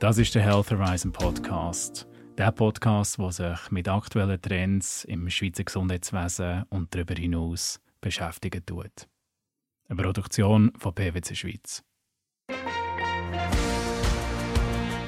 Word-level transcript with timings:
Das 0.00 0.16
ist 0.16 0.32
der 0.32 0.42
Health 0.42 0.70
Horizon 0.70 1.10
Podcast. 1.10 2.06
Der 2.36 2.52
Podcast, 2.52 3.18
der 3.18 3.32
sich 3.32 3.70
mit 3.72 3.88
aktuellen 3.88 4.40
Trends 4.40 5.02
im 5.02 5.28
Schweizer 5.28 5.64
Gesundheitswesen 5.64 6.62
und 6.70 6.94
darüber 6.94 7.14
hinaus 7.14 7.80
beschäftigen 8.00 8.64
tut. 8.64 9.08
Eine 9.88 10.00
Produktion 10.00 10.70
von 10.78 10.94
PwC 10.94 11.34
Schweiz. 11.34 11.82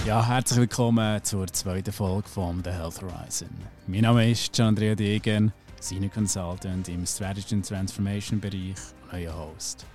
Ja, 0.05 0.27
herzlich 0.27 0.59
willkommen 0.59 1.22
zur 1.22 1.46
zweiten 1.46 1.93
Folge 1.93 2.29
von 2.29 2.61
The 2.64 2.70
Health 2.70 3.00
Horizon. 3.00 3.50
Mein 3.86 4.00
Name 4.00 4.29
ist 4.29 4.59
Andrea 4.59 4.96
Degen, 4.96 5.52
Senior 5.79 6.11
Consultant 6.11 6.88
im 6.88 7.07
Strategy 7.07 7.54
and 7.54 7.68
Transformation 7.68 8.41
Bereich 8.41 8.75
und 9.04 9.12
euer 9.12 9.36
Host. 9.36 9.86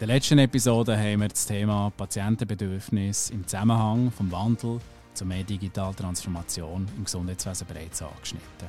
Der 0.00 0.06
letzten 0.06 0.38
Episode 0.38 0.96
haben 0.96 1.20
wir 1.20 1.28
das 1.28 1.44
Thema 1.44 1.92
Patientenbedürfnis 1.94 3.28
im 3.28 3.46
Zusammenhang 3.46 4.10
vom 4.10 4.32
Wandel 4.32 4.80
zu 5.12 5.26
mehr 5.26 5.44
digitaler 5.44 5.94
Transformation 5.94 6.88
im 6.96 7.04
Gesundheitswesen 7.04 7.66
bereits 7.66 8.00
angeschnitten. 8.00 8.68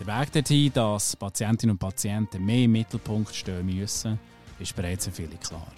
Der 0.00 0.06
Weg 0.08 0.32
dorthin, 0.32 0.72
dass 0.72 1.14
Patientinnen 1.14 1.74
und 1.74 1.78
Patienten 1.78 2.44
mehr 2.44 2.64
im 2.64 2.72
Mittelpunkt 2.72 3.32
stehen 3.32 3.64
müssen, 3.64 4.18
ist 4.58 4.74
bereits 4.74 5.04
für 5.04 5.12
viele 5.12 5.36
klar. 5.36 5.68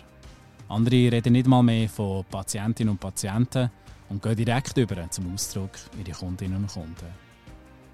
Andere 0.71 1.13
reden 1.13 1.35
nicht 1.35 1.47
mal 1.47 1.63
mehr 1.63 1.91
von 1.91 2.25
Patientinnen 2.25 2.93
und 2.93 2.99
Patienten 2.99 3.71
und 4.09 4.23
gehen 4.23 4.37
direkt 4.37 4.79
über 4.79 5.11
zum 5.11 5.35
Ausdruck 5.35 5.73
ihre 5.99 6.17
Kundinnen 6.17 6.57
und 6.57 6.73
Kunden. 6.73 7.13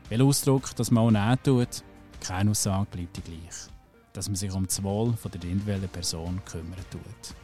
Welcher 0.08 0.24
Ausdruck 0.24 0.76
das 0.76 0.92
man 0.92 1.06
auch 1.06 1.10
nehmen 1.10 1.42
tut, 1.42 1.82
keine 2.20 2.52
Aussage 2.52 2.86
bleibt 2.88 3.16
die 3.16 3.20
gleich 3.22 3.71
dass 4.12 4.28
man 4.28 4.36
sich 4.36 4.52
um 4.52 4.66
das 4.66 4.82
Wohl 4.82 5.14
der 5.24 5.50
individuellen 5.50 5.88
Person 5.88 6.40
kümmern 6.44 6.84
tut. 6.90 7.36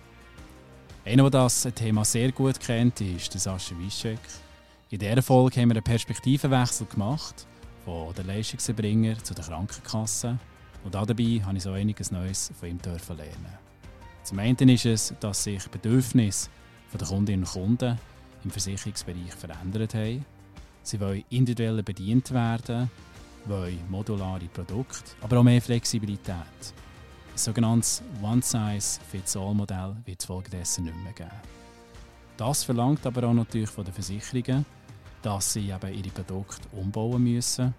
Einer, 1.05 1.31
der 1.31 1.43
das 1.43 1.67
Thema 1.75 2.05
sehr 2.05 2.33
gut 2.33 2.61
kennt, 2.61 3.01
ist 3.01 3.33
der 3.33 3.41
Sascha 3.41 3.75
Wischek. 3.79 4.19
In 4.91 4.99
dieser 4.99 5.23
Folge 5.23 5.61
haben 5.61 5.71
wir 5.71 5.77
einen 5.77 5.85
Perspektivenwechsel 5.85 6.87
gemacht, 6.87 7.47
von 7.85 8.13
den 8.15 8.27
Leistungserbringer 8.27 9.23
zu 9.23 9.35
den 9.35 9.45
Krankenkassen. 9.45 10.39
Und 10.85 10.95
dabei 10.95 11.43
habe 11.45 11.57
ich 11.57 11.63
so 11.63 11.73
einiges 11.73 12.11
Neues 12.11 12.53
von 12.59 12.69
ihm 12.69 12.79
lernen. 12.85 13.59
Zum 14.23 14.39
einen 14.39 14.69
ist 14.69 14.85
es, 14.85 15.15
dass 15.21 15.45
sich 15.45 15.63
die 15.63 15.71
Bedürfnisse 15.71 16.51
der 16.93 17.07
Kundinnen 17.07 17.45
und 17.45 17.53
Kunden 17.53 17.99
im 18.45 18.51
Versicherungsbereich 18.51 19.33
verändert 19.35 19.95
haben. 19.95 20.25
Sie 20.83 21.01
wollen 21.01 21.25
individuell 21.31 21.83
bedient 21.83 22.31
werden 22.31 22.91
wollen 23.47 23.79
modulare 23.91 24.47
Produkte, 24.47 25.13
aber 25.21 25.39
auch 25.39 25.43
mehr 25.43 25.61
Flexibilität. 25.61 26.37
Ein 27.33 27.39
sogenanntes 27.39 28.03
One-Size-Fits-All-Modell 28.23 29.97
wird 30.05 30.21
es 30.21 30.27
folgedessen 30.27 30.85
nicht 30.85 30.97
mehr 31.03 31.13
geben. 31.13 31.31
Das 32.37 32.65
verlangt 32.65 33.07
aber 33.07 33.29
auch 33.29 33.35
natürlich 33.35 33.71
von 33.71 33.85
den 33.85 33.95
Versicherungen, 33.95 34.65
dass 35.23 35.53
sie 35.53 35.71
eben 35.71 35.95
ihre 35.95 36.11
Produkte 36.11 36.69
umbauen 36.73 37.23
müssen. 37.23 37.75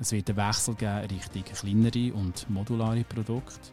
Es 0.00 0.12
wird 0.12 0.30
einen 0.30 0.38
Wechsel 0.38 0.74
geben 0.74 1.06
Richtung 1.06 1.44
kleinere 1.44 2.14
und 2.14 2.48
modulare 2.48 3.04
Produkte. 3.04 3.70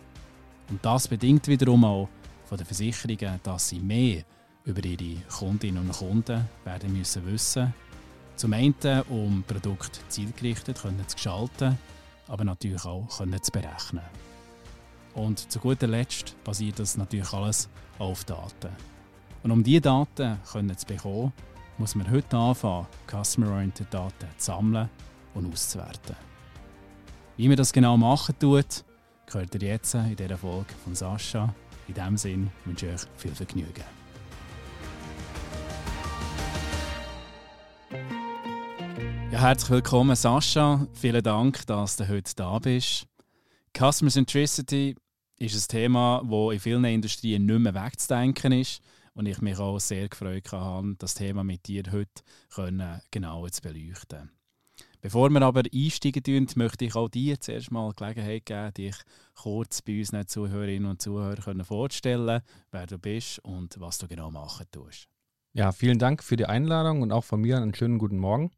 Und 0.70 0.84
das 0.84 1.08
bedingt 1.08 1.48
wiederum 1.48 1.84
auch 1.86 2.10
von 2.46 2.58
den 2.58 2.66
Versicherungen, 2.66 3.40
dass 3.44 3.70
sie 3.70 3.80
mehr 3.80 4.24
über 4.64 4.84
ihre 4.84 5.22
Kundinnen 5.38 5.86
und 5.86 5.92
Kunden 5.92 6.50
werden 6.64 6.92
müssen 6.92 7.26
wissen 7.28 7.74
zum 8.36 8.54
einen, 8.54 9.02
um 9.10 9.44
Produkte 9.48 10.00
zielgerichtet 10.10 10.82
können 10.82 11.08
zu 11.08 11.16
gestalten, 11.16 11.78
aber 12.28 12.44
natürlich 12.44 12.86
auch 12.86 13.08
zu 13.08 13.52
berechnen. 13.52 14.04
Und 15.14 15.52
zu 15.52 15.60
guter 15.60 15.88
Letzt 15.88 16.36
basiert 16.44 16.80
das 16.80 16.98
natürlich 16.98 17.32
alles 17.32 17.70
auf 18.00 18.24
Daten. 18.26 18.76
Und 19.44 19.52
um 19.52 19.64
diese 19.64 19.82
Daten 19.82 20.38
zu 20.44 20.86
bekommen, 20.86 21.32
muss 21.78 21.96
man 21.96 22.10
heute 22.10 22.38
anfangen, 22.38 22.88
Customer-Oriented 23.10 23.94
Daten 23.94 24.28
zu 24.38 24.46
sammeln 24.46 24.90
und 25.34 25.52
auszuwerten. 25.52 26.16
Wie 27.38 27.48
man 27.48 27.58
das 27.58 27.72
genau 27.72 27.98
machen 27.98 28.36
tut, 28.40 28.84
gehört 29.26 29.56
ihr 29.56 29.62
jetzt 29.62 29.94
in 29.94 30.16
dieser 30.16 30.38
Folge 30.38 30.74
von 30.84 30.96
Sascha. 30.96 31.54
In 31.88 31.94
diesem 31.94 32.18
Sinne 32.18 32.48
wünsche 32.66 32.88
ich 32.88 32.94
euch 32.94 33.08
viel 33.18 33.36
Vergnügen. 33.36 33.95
Ja, 39.36 39.42
herzlich 39.42 39.70
willkommen, 39.70 40.16
Sascha. 40.16 40.88
Vielen 40.94 41.22
Dank, 41.22 41.68
dass 41.68 41.98
du 41.98 42.08
heute 42.08 42.32
da 42.38 42.58
bist. 42.58 43.06
Customer 43.78 44.10
Centricity 44.10 44.96
ist 45.38 45.56
ein 45.56 45.68
Thema, 45.68 46.22
das 46.24 46.54
in 46.54 46.60
vielen 46.62 46.86
Industrien 46.86 47.46
nicht 47.46 47.60
mehr 47.60 47.76
wegzudenken 47.76 48.54
ist. 48.54 48.82
Und 49.14 49.26
ich 49.26 49.42
mich 49.42 49.60
auch 49.60 49.78
sehr 49.80 50.08
gefreut 50.08 50.50
habe, 50.54 50.96
das 51.00 51.16
Thema 51.16 51.44
mit 51.44 51.68
dir 51.68 51.84
heute 51.92 52.24
können, 52.48 53.02
genau 53.12 53.46
zu 53.50 53.62
beleuchten. 53.62 54.32
Bevor 55.02 55.30
wir 55.30 55.42
aber 55.42 55.64
einsteigen, 55.70 56.48
möchte 56.56 56.86
ich 56.86 56.96
auch 56.96 57.10
dir 57.10 57.38
zuerst 57.38 57.72
mal 57.72 57.92
die 57.92 57.96
Gelegenheit 57.98 58.46
geben, 58.46 58.74
dich 58.74 58.96
kurz 59.34 59.82
bei 59.82 60.00
unseren 60.00 60.30
Zuhörerinnen 60.30 60.90
und 60.90 61.02
Zuhörern 61.02 61.66
vorzustellen, 61.66 62.42
wer 62.72 62.88
du 62.88 62.98
bist 62.98 63.40
und 63.40 63.82
was 63.82 63.98
du 63.98 64.08
genau 64.08 64.32
machen 64.32 64.68
tust. 64.72 65.10
Ja, 65.52 65.74
vielen 65.74 66.00
Dank 66.00 66.24
für 66.24 66.38
die 66.38 66.46
Einladung 66.46 67.02
und 67.02 67.12
auch 67.12 67.26
von 67.26 67.42
mir 67.42 67.58
einen 67.58 67.76
schönen 67.76 67.98
guten 67.98 68.18
Morgen 68.18 68.52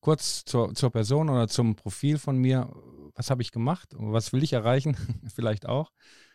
kurz 0.00 0.44
zur, 0.44 0.74
zur 0.74 0.90
Person 0.90 1.28
oder 1.28 1.48
zum 1.48 1.76
Profil 1.76 2.18
von 2.18 2.36
mir. 2.36 2.70
Was 3.14 3.30
habe 3.30 3.42
ich 3.42 3.50
gemacht? 3.50 3.94
Was 3.96 4.32
will 4.32 4.42
ich 4.42 4.52
erreichen? 4.52 4.96
Vielleicht 5.34 5.66
auch. 5.66 5.90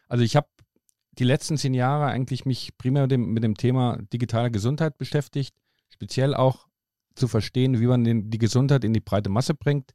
Also 0.08 0.24
ich 0.24 0.36
habe 0.36 0.48
die 1.14 1.24
letzten 1.24 1.58
zehn 1.58 1.74
Jahre 1.74 2.06
eigentlich 2.06 2.46
mich 2.46 2.78
primär 2.78 3.04
mit 3.04 3.12
dem, 3.12 3.34
mit 3.34 3.44
dem 3.44 3.56
Thema 3.56 3.98
digitale 4.14 4.52
Gesundheit 4.52 4.98
beschäftigt, 4.98 5.56
speziell 5.90 6.34
auch 6.34 6.68
zu 7.16 7.28
verstehen, 7.28 7.80
wie 7.80 7.88
man 7.88 8.04
den, 8.04 8.30
die 8.30 8.38
Gesundheit 8.38 8.84
in 8.84 8.94
die 8.94 9.02
breite 9.02 9.30
Masse 9.30 9.54
bringt 9.54 9.92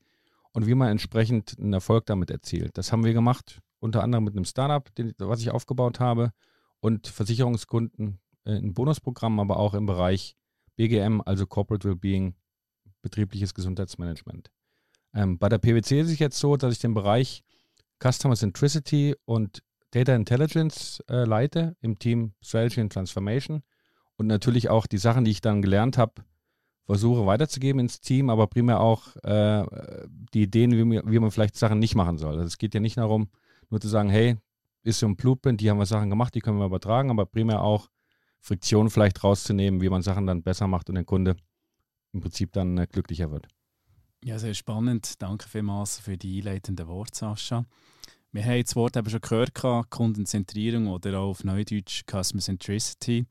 und 0.52 0.66
wie 0.66 0.74
man 0.74 0.88
entsprechend 0.88 1.56
einen 1.58 1.72
Erfolg 1.72 2.06
damit 2.06 2.30
erzielt. 2.30 2.76
Das 2.78 2.92
haben 2.92 3.04
wir 3.04 3.14
gemacht, 3.14 3.60
unter 3.78 4.02
anderem 4.02 4.24
mit 4.24 4.34
einem 4.34 4.44
Startup, 4.44 4.94
den, 4.94 5.14
was 5.18 5.40
ich 5.40 5.50
aufgebaut 5.50 6.00
habe 6.00 6.32
und 6.80 7.06
Versicherungskunden 7.06 8.20
äh, 8.44 8.56
in 8.56 8.74
Bonusprogrammen, 8.74 9.40
aber 9.40 9.58
auch 9.58 9.74
im 9.74 9.86
Bereich 9.86 10.36
BGM, 10.76 11.22
also 11.24 11.46
Corporate 11.46 11.88
Wellbeing, 11.88 12.34
betriebliches 13.06 13.54
Gesundheitsmanagement. 13.54 14.50
Ähm, 15.14 15.38
bei 15.38 15.48
der 15.48 15.58
PwC 15.58 16.00
ist 16.00 16.10
es 16.10 16.18
jetzt 16.18 16.38
so, 16.38 16.56
dass 16.56 16.72
ich 16.72 16.80
den 16.80 16.92
Bereich 16.92 17.44
Customer 18.02 18.34
Centricity 18.34 19.14
und 19.24 19.62
Data 19.92 20.14
Intelligence 20.14 21.02
äh, 21.08 21.24
leite 21.24 21.76
im 21.80 21.98
Team 21.98 22.34
Strategy 22.42 22.80
and 22.80 22.92
Transformation 22.92 23.62
und 24.16 24.26
natürlich 24.26 24.68
auch 24.68 24.86
die 24.86 24.98
Sachen, 24.98 25.24
die 25.24 25.30
ich 25.30 25.40
dann 25.40 25.62
gelernt 25.62 25.96
habe, 25.96 26.24
versuche 26.84 27.26
weiterzugeben 27.26 27.80
ins 27.80 28.00
Team, 28.00 28.28
aber 28.28 28.46
primär 28.48 28.80
auch 28.80 29.16
äh, 29.22 29.64
die 30.34 30.42
Ideen, 30.42 30.72
wie 30.72 30.84
man, 30.84 31.10
wie 31.10 31.18
man 31.18 31.30
vielleicht 31.30 31.56
Sachen 31.56 31.78
nicht 31.78 31.94
machen 31.94 32.18
soll. 32.18 32.34
Also 32.34 32.46
es 32.46 32.58
geht 32.58 32.74
ja 32.74 32.80
nicht 32.80 32.98
darum, 32.98 33.28
nur 33.70 33.80
zu 33.80 33.88
sagen, 33.88 34.10
hey, 34.10 34.36
ist 34.82 34.98
so 34.98 35.06
ein 35.06 35.16
Blueprint, 35.16 35.60
die 35.60 35.70
haben 35.70 35.78
wir 35.78 35.86
Sachen 35.86 36.10
gemacht, 36.10 36.34
die 36.34 36.40
können 36.40 36.58
wir 36.58 36.66
übertragen, 36.66 37.10
aber 37.10 37.26
primär 37.26 37.62
auch 37.62 37.88
Friktion 38.40 38.90
vielleicht 38.90 39.24
rauszunehmen, 39.24 39.80
wie 39.80 39.88
man 39.88 40.02
Sachen 40.02 40.26
dann 40.26 40.42
besser 40.42 40.68
macht 40.68 40.88
und 40.88 40.94
den 40.94 41.06
Kunde 41.06 41.36
im 42.12 42.20
Prinzip 42.20 42.52
dann 42.52 42.76
äh, 42.78 42.86
glücklicher 42.86 43.30
wird. 43.30 43.48
Ja, 44.24 44.38
sehr 44.38 44.54
spannend. 44.54 45.22
Danke 45.22 45.48
vielmals 45.48 45.98
für 45.98 46.16
die 46.16 46.38
einleitenden 46.38 46.88
Worte, 46.88 47.16
Sascha. 47.16 47.64
Wir 48.32 48.44
haben 48.44 48.62
das 48.62 48.76
Wort 48.76 48.96
eben 48.96 49.08
schon 49.08 49.20
gehört, 49.20 49.54
Kundenzentrierung 49.90 50.88
oder 50.88 51.18
auch 51.18 51.30
auf 51.30 51.44
Neudeutsch 51.44 52.02
Customer 52.06 52.42
Centricity. 52.42 53.26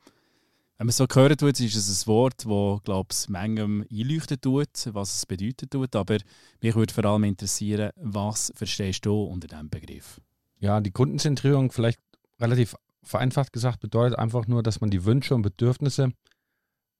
Wenn 0.78 0.88
man 0.88 0.91
so 0.91 1.08
gehört 1.08 1.40
tut, 1.40 1.59
ist 1.59 1.75
es 1.75 2.03
ein 2.03 2.08
Wort, 2.08 2.46
das, 2.46 2.84
glaube 2.84 3.09
ich, 3.12 3.30
manchem 3.30 3.86
einleuchten 3.90 4.41
tut, 4.41 4.69
was 4.92 5.16
es 5.16 5.25
bedeutet 5.25 5.72
tut. 5.72 5.96
Aber 5.96 6.18
mich 6.62 6.75
würde 6.75 6.94
vor 6.94 7.06
allem 7.06 7.24
interessieren, 7.24 7.92
was 7.96 8.52
verstehst 8.56 9.06
du 9.06 9.24
unter 9.24 9.47
diesem 9.47 9.69
Begriff? 9.69 10.19
Ja, 10.59 10.81
die 10.81 10.92
Kundenzentrierung, 10.92 11.72
vielleicht 11.72 12.00
relativ 12.40 12.75
vereinfacht 13.03 13.53
gesagt, 13.53 13.80
bedeutet 13.80 14.18
einfach 14.19 14.47
nur, 14.47 14.63
dass 14.63 14.81
man 14.81 14.90
die 14.90 15.06
Wünsche 15.06 15.36
und 15.36 15.44
Bedürfnisse 15.44 16.12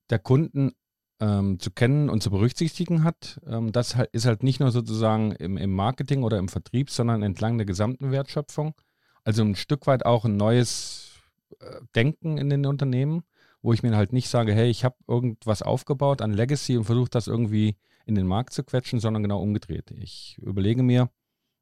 der 0.10 0.19
Kunden 0.19 0.71
ähm, 1.19 1.59
zu 1.59 1.71
kennen 1.71 2.09
und 2.09 2.21
zu 2.21 2.29
berücksichtigen 2.29 3.03
hat. 3.03 3.39
Ähm, 3.47 3.71
das 3.71 3.95
ist 4.12 4.25
halt 4.25 4.44
nicht 4.44 4.59
nur 4.59 4.71
sozusagen 4.71 5.31
im, 5.33 5.57
im, 5.57 5.73
Marketing 5.73 6.23
oder 6.23 6.38
im 6.38 6.50
Vertrieb, 6.50 6.89
sondern 6.89 7.23
entlang 7.23 7.57
der 7.57 7.65
gesamten 7.65 8.12
Wertschöpfung. 8.12 8.75
Also 9.23 9.44
ein 9.44 9.56
Stück 9.56 9.88
weit 9.88 10.06
auch 10.06 10.25
ein 10.25 10.38
neues 10.38 11.21
äh, 11.59 11.81
Denken 11.95 12.38
in 12.38 12.50
den 12.50 12.65
Unternehmen, 12.65 13.23
wo 13.62 13.73
ich 13.73 13.81
mir 13.81 13.95
halt 13.95 14.13
nicht 14.13 14.29
sage, 14.29 14.53
hey, 14.53 14.69
ich 14.69 14.83
habe 14.83 14.95
irgendwas 15.07 15.62
aufgebaut 15.62 16.21
an 16.21 16.33
Legacy 16.33 16.77
und 16.77 16.83
versuche 16.83 17.09
das 17.09 17.27
irgendwie 17.27 17.77
in 18.06 18.15
den 18.15 18.27
Markt 18.27 18.53
zu 18.53 18.63
quetschen, 18.63 19.00
sondern 19.00 19.23
genau 19.23 19.41
umgedreht. 19.41 19.91
Ich 19.91 20.38
überlege 20.39 20.83
mir, 20.83 21.09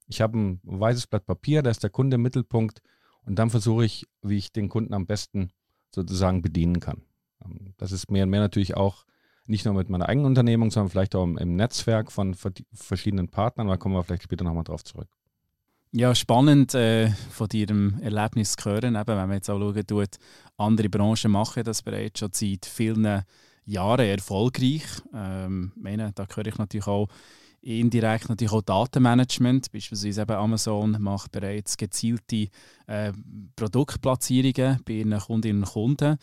ich 0.07 0.19
habe 0.19 0.37
ein 0.37 0.59
weißes 0.63 1.07
Blatt 1.07 1.25
Papier, 1.25 1.61
da 1.61 1.69
ist 1.69 1.83
der 1.83 1.89
Kunde 1.89 2.15
im 2.15 2.21
Mittelpunkt 2.21 2.81
und 3.25 3.39
dann 3.39 3.49
versuche 3.49 3.85
ich, 3.85 4.07
wie 4.21 4.37
ich 4.37 4.51
den 4.51 4.67
Kunden 4.67 4.93
am 4.93 5.05
besten 5.05 5.51
sozusagen 5.91 6.41
bedienen 6.41 6.79
kann. 6.79 7.03
Ähm, 7.45 7.73
das 7.77 7.91
ist 7.91 8.11
mehr 8.11 8.23
und 8.23 8.31
mehr 8.31 8.41
natürlich 8.41 8.75
auch 8.75 9.05
nicht 9.45 9.65
nur 9.65 9.73
mit 9.73 9.89
meiner 9.89 10.07
eigenen 10.07 10.27
Unternehmung, 10.27 10.71
sondern 10.71 10.89
vielleicht 10.89 11.15
auch 11.15 11.23
im, 11.23 11.55
Netzwerk 11.55 12.11
von 12.11 12.35
verschiedenen 12.73 13.29
Partnern. 13.29 13.67
Da 13.67 13.77
kommen 13.77 13.95
wir 13.95 14.03
vielleicht 14.03 14.23
später 14.23 14.43
nochmal 14.43 14.63
drauf 14.63 14.83
zurück. 14.83 15.09
Ja, 15.91 16.15
spannend 16.15 16.73
äh, 16.73 17.09
von 17.29 17.47
deinem 17.49 17.99
Erlebnis 18.01 18.55
zu 18.55 18.69
hören. 18.69 18.95
Eben, 18.95 19.07
wenn 19.07 19.15
man 19.15 19.33
jetzt 19.33 19.49
auch 19.49 19.59
schauen 19.59 19.85
tut, 19.85 20.17
andere 20.57 20.89
Branchen 20.89 21.31
machen 21.31 21.63
das 21.63 21.83
bereits 21.83 22.19
schon 22.19 22.29
seit 22.33 22.65
vielen 22.65 23.23
Jahren 23.65 24.05
erfolgreich. 24.05 24.83
Ähm, 25.13 25.71
meine, 25.75 26.11
da 26.13 26.25
gehöre 26.25 26.47
ich 26.47 26.57
natürlich 26.57 26.87
auch 26.87 27.09
indirekt 27.63 28.29
natürlich 28.29 28.51
auch 28.51 28.61
Datenmanagement. 28.61 29.71
Beispielsweise 29.71 30.21
eben 30.21 30.31
Amazon 30.31 30.97
macht 30.99 31.31
bereits 31.31 31.77
gezielte 31.77 32.47
äh, 32.87 33.13
Produktplatzierungen 33.55 34.79
bei 34.85 34.93
ihren 34.93 35.17
Kundinnen 35.17 35.63
und 35.63 35.69
Kunden. 35.69 36.17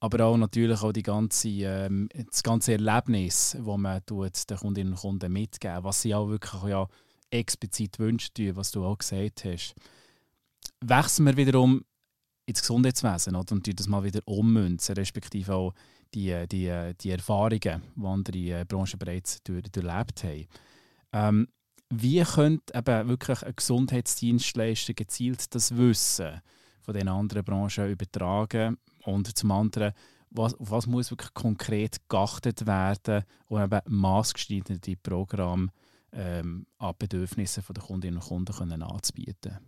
Aber 0.00 0.26
auch 0.26 0.36
natürlich 0.36 0.82
auch 0.82 0.92
die 0.92 1.02
ganze, 1.02 1.48
ähm, 1.48 2.08
das 2.12 2.42
ganze 2.42 2.72
Erlebnis, 2.72 3.56
das 3.58 3.76
man 3.78 4.04
tut, 4.04 4.50
den 4.50 4.56
Kundinnen 4.58 4.92
und 4.92 5.00
Kunden 5.00 5.32
mitgeben, 5.32 5.84
was 5.84 6.02
sie 6.02 6.14
auch 6.14 6.28
wirklich 6.28 6.62
ja, 6.64 6.86
explizit 7.30 7.98
wünschen, 7.98 8.56
was 8.56 8.70
du 8.70 8.84
auch 8.84 8.98
gesagt 8.98 9.44
hast. 9.44 9.74
Wechseln 10.80 11.26
wir 11.26 11.36
wiederum 11.36 11.82
ins 12.46 12.60
Gesundheitswesen 12.60 13.34
oder? 13.34 13.52
und 13.54 13.78
das 13.80 13.88
mal 13.88 14.04
wieder 14.04 14.20
ummünzen, 14.26 14.94
respektive 14.94 15.54
auch 15.54 15.74
die, 16.14 16.46
die, 16.46 16.92
die 17.00 17.10
Erfahrungen, 17.10 17.82
die 17.94 18.06
andere 18.06 18.60
äh, 18.60 18.64
Branchen 18.64 18.98
bereits 18.98 19.42
durch, 19.42 19.64
durchlebt 19.64 20.24
haben. 20.24 20.46
Ähm, 21.12 21.48
wie 21.90 22.22
könnte 22.22 22.74
eben 22.76 23.08
wirklich 23.08 23.42
ein 23.42 23.54
Gesundheitsdienstleister 23.56 24.94
gezielt 24.94 25.54
das 25.54 25.76
Wissen 25.76 26.40
von 26.86 26.94
den 26.94 27.08
anderen 27.08 27.44
Branchen 27.44 27.90
übertragen 27.90 28.78
und 29.04 29.36
zum 29.36 29.50
anderen, 29.50 29.92
was, 30.30 30.54
auf 30.54 30.70
was 30.70 30.86
muss 30.86 31.10
wirklich 31.10 31.34
konkret 31.34 32.08
geachtet 32.08 32.64
werden, 32.64 33.24
um 33.48 33.60
eben 33.60 33.80
maßgeschneiderte 33.86 34.96
Programme 34.96 35.68
ähm, 36.12 36.66
an 36.78 36.94
Bedürfnisse 36.96 37.60
der 37.60 37.82
Kundinnen 37.82 38.18
und 38.18 38.24
Kunden 38.24 38.54
können 38.54 38.82
anzubieten 38.82 39.58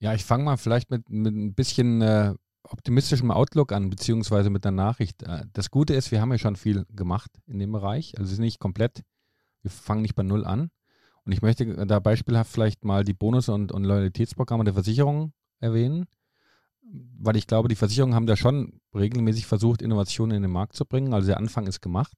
Ja, 0.00 0.12
ich 0.12 0.24
fange 0.24 0.44
mal 0.44 0.56
vielleicht 0.56 0.90
mit, 0.90 1.08
mit 1.08 1.34
ein 1.34 1.54
bisschen 1.54 2.02
äh, 2.02 2.34
optimistischem 2.64 3.30
Outlook 3.30 3.70
an, 3.70 3.90
beziehungsweise 3.90 4.50
mit 4.50 4.64
der 4.64 4.72
Nachricht. 4.72 5.22
Äh, 5.22 5.44
das 5.52 5.70
Gute 5.70 5.94
ist, 5.94 6.10
wir 6.10 6.20
haben 6.20 6.32
ja 6.32 6.38
schon 6.38 6.56
viel 6.56 6.84
gemacht 6.90 7.30
in 7.46 7.60
dem 7.60 7.70
Bereich. 7.70 8.18
Also 8.18 8.26
es 8.26 8.32
ist 8.32 8.38
nicht 8.40 8.58
komplett, 8.58 9.04
wir 9.62 9.70
fangen 9.70 10.02
nicht 10.02 10.16
bei 10.16 10.24
Null 10.24 10.44
an. 10.44 10.70
Und 11.24 11.32
ich 11.32 11.42
möchte 11.42 11.86
da 11.86 12.00
beispielhaft 12.00 12.50
vielleicht 12.50 12.84
mal 12.84 13.04
die 13.04 13.14
Bonus- 13.14 13.48
und, 13.48 13.70
und 13.70 13.84
Loyalitätsprogramme 13.84 14.64
der 14.64 14.74
Versicherung 14.74 15.32
erwähnen, 15.60 16.06
weil 16.82 17.36
ich 17.36 17.46
glaube, 17.46 17.68
die 17.68 17.76
Versicherungen 17.76 18.14
haben 18.14 18.26
da 18.26 18.36
schon 18.36 18.80
regelmäßig 18.94 19.46
versucht, 19.46 19.82
Innovationen 19.82 20.36
in 20.36 20.42
den 20.42 20.50
Markt 20.50 20.74
zu 20.74 20.84
bringen. 20.84 21.14
Also 21.14 21.28
der 21.28 21.36
Anfang 21.36 21.66
ist 21.66 21.80
gemacht. 21.80 22.12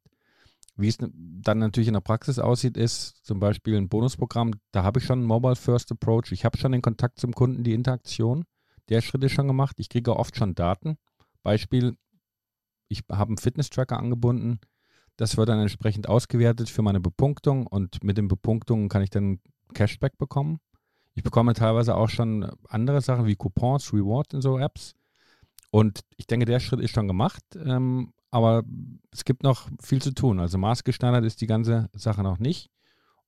Wie 0.77 0.89
es 0.89 0.97
dann 0.99 1.59
natürlich 1.59 1.89
in 1.89 1.95
der 1.95 2.01
Praxis 2.01 2.39
aussieht, 2.39 2.79
ist 2.79 3.25
zum 3.25 3.41
Beispiel 3.41 3.77
ein 3.77 3.91
Bonusprogramm, 3.91 4.53
da 4.71 4.83
habe 4.83 5.01
ich 5.01 5.05
schon 5.05 5.19
einen 5.19 5.29
Mobile 5.29 5.57
First 5.57 5.93
Approach, 5.93 6.33
ich 6.33 6.47
habe 6.47 6.57
schon 6.57 6.73
den 6.73 6.81
Kontakt 6.81 7.21
zum 7.21 7.33
Kunden, 7.35 7.63
die 7.63 7.75
Interaktion. 7.75 8.45
Der 8.89 9.01
Schritt 9.01 9.23
ist 9.23 9.33
schon 9.33 9.47
gemacht. 9.47 9.77
Ich 9.79 9.89
kriege 9.89 10.17
oft 10.17 10.37
schon 10.37 10.55
Daten. 10.55 10.97
Beispiel, 11.43 11.97
ich 12.89 13.03
habe 13.11 13.29
einen 13.29 13.39
Fitness-Tracker 13.39 13.99
angebunden. 13.99 14.61
Das 15.17 15.37
wird 15.37 15.49
dann 15.49 15.61
entsprechend 15.61 16.09
ausgewertet 16.09 16.71
für 16.71 16.83
meine 16.83 17.01
Bepunktung 17.01 17.67
und 17.67 18.03
mit 18.03 18.17
den 18.17 18.29
Bepunktungen 18.29 18.89
kann 18.89 19.03
ich 19.03 19.11
dann 19.11 19.41
Cashback 19.75 20.19
bekommen. 20.19 20.59
Ich 21.15 21.23
bekomme 21.23 21.55
teilweise 21.55 21.95
auch 21.95 22.09
schon 22.09 22.51
andere 22.69 23.01
Sachen 23.01 23.27
wie 23.27 23.37
Coupons, 23.37 23.93
Rewards 23.93 24.35
in 24.35 24.41
so 24.41 24.59
Apps. 24.59 24.95
Und 25.71 26.01
ich 26.17 26.27
denke, 26.27 26.47
der 26.47 26.61
Schritt 26.61 26.81
ist 26.81 26.93
schon 26.93 27.09
gemacht. 27.09 27.43
Ähm, 27.57 28.13
aber 28.31 28.63
es 29.11 29.25
gibt 29.25 29.43
noch 29.43 29.69
viel 29.81 30.01
zu 30.01 30.13
tun. 30.13 30.41
Also 30.41 30.57
maßgeschneidert 30.59 31.25
ist 31.25 31.41
die 31.41 31.47
ganze 31.47 31.91
Sache 31.93 32.23
noch 32.23 32.39
nicht. 32.39 32.71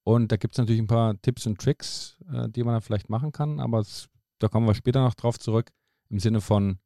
Und 0.03 0.33
da 0.33 0.37
gibt 0.37 0.55
es 0.55 0.59
natürlich 0.59 0.81
ein 0.81 0.87
paar 0.87 1.21
Tipps 1.21 1.47
und 1.47 1.61
Tricks, 1.61 2.17
äh, 2.33 2.49
die 2.49 2.65
man 2.65 2.75
da 2.75 2.81
vielleicht 2.81 3.11
machen 3.11 3.33
kann. 3.33 3.61
Aber 3.61 3.81
es, 3.81 4.09
da 4.39 4.49
kommen 4.49 4.67
wir 4.67 4.75
später 4.75 5.03
noch 5.03 5.15
drauf 5.15 5.39
zurück. 5.39 5.71
Im 6.09 6.19
Sinne 6.19 6.41
von 6.41 6.79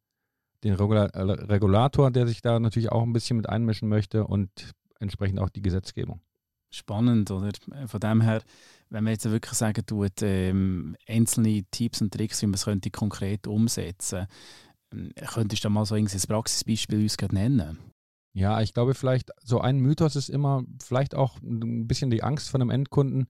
den 0.64 0.74
Regula 0.74 1.06
äh, 1.06 1.20
Regulator, 1.20 2.10
der 2.10 2.26
sich 2.26 2.42
da 2.42 2.58
natürlich 2.58 2.90
auch 2.90 3.02
ein 3.02 3.12
bisschen 3.12 3.36
mit 3.36 3.48
einmischen 3.48 3.88
möchte 3.88 4.26
und 4.26 4.50
entsprechend 4.98 5.38
auch 5.38 5.48
die 5.48 5.62
Gesetzgebung. 5.62 6.20
Spannend, 6.70 7.30
oder? 7.30 7.50
Von 7.86 8.00
dem 8.00 8.20
her, 8.20 8.42
wenn 8.90 9.04
man 9.04 9.12
jetzt 9.12 9.30
wirklich 9.30 9.54
sagen 9.54 9.84
tut, 9.86 10.22
ähm, 10.22 10.96
einzelne 11.06 11.64
Tipps 11.70 12.00
und 12.00 12.12
Tricks, 12.12 12.42
wie 12.42 12.46
man 12.46 12.54
es 12.54 12.64
könnte 12.64 12.90
konkret 12.90 13.46
umsetzen, 13.46 14.26
ähm, 14.92 15.10
könntest 15.26 15.64
du 15.64 15.68
da 15.68 15.70
mal 15.70 15.86
so 15.86 15.94
ein 15.94 16.06
Praxisbeispiel 16.06 17.02
uns 17.02 17.16
nennen? 17.32 17.78
Ja, 18.34 18.60
ich 18.60 18.74
glaube 18.74 18.94
vielleicht, 18.94 19.30
so 19.42 19.60
ein 19.60 19.78
Mythos 19.78 20.14
ist 20.14 20.28
immer 20.28 20.62
vielleicht 20.82 21.14
auch 21.14 21.40
ein 21.42 21.86
bisschen 21.88 22.10
die 22.10 22.22
Angst 22.22 22.50
von 22.50 22.60
einem 22.60 22.70
Endkunden, 22.70 23.26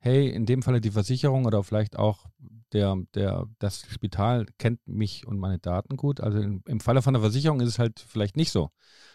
hey, 0.00 0.28
in 0.28 0.46
dem 0.46 0.62
Falle 0.62 0.80
die 0.80 0.90
Versicherung 0.90 1.46
oder 1.46 1.62
vielleicht 1.62 1.96
auch 1.96 2.26
der, 2.72 2.96
der, 3.14 3.46
das 3.58 3.86
Spital 3.88 4.46
kennt 4.58 4.86
mich 4.86 5.26
und 5.26 5.38
meine 5.38 5.58
Daten 5.58 5.96
gut. 5.96 6.20
Also 6.20 6.38
im, 6.38 6.62
im 6.66 6.80
Falle 6.80 7.02
von 7.02 7.14
der 7.14 7.20
Versicherung 7.20 7.60
ist 7.60 7.68
es 7.68 7.78
halt 7.78 8.00
vielleicht 8.00 8.36
nicht 8.36 8.50
so, 8.50 8.70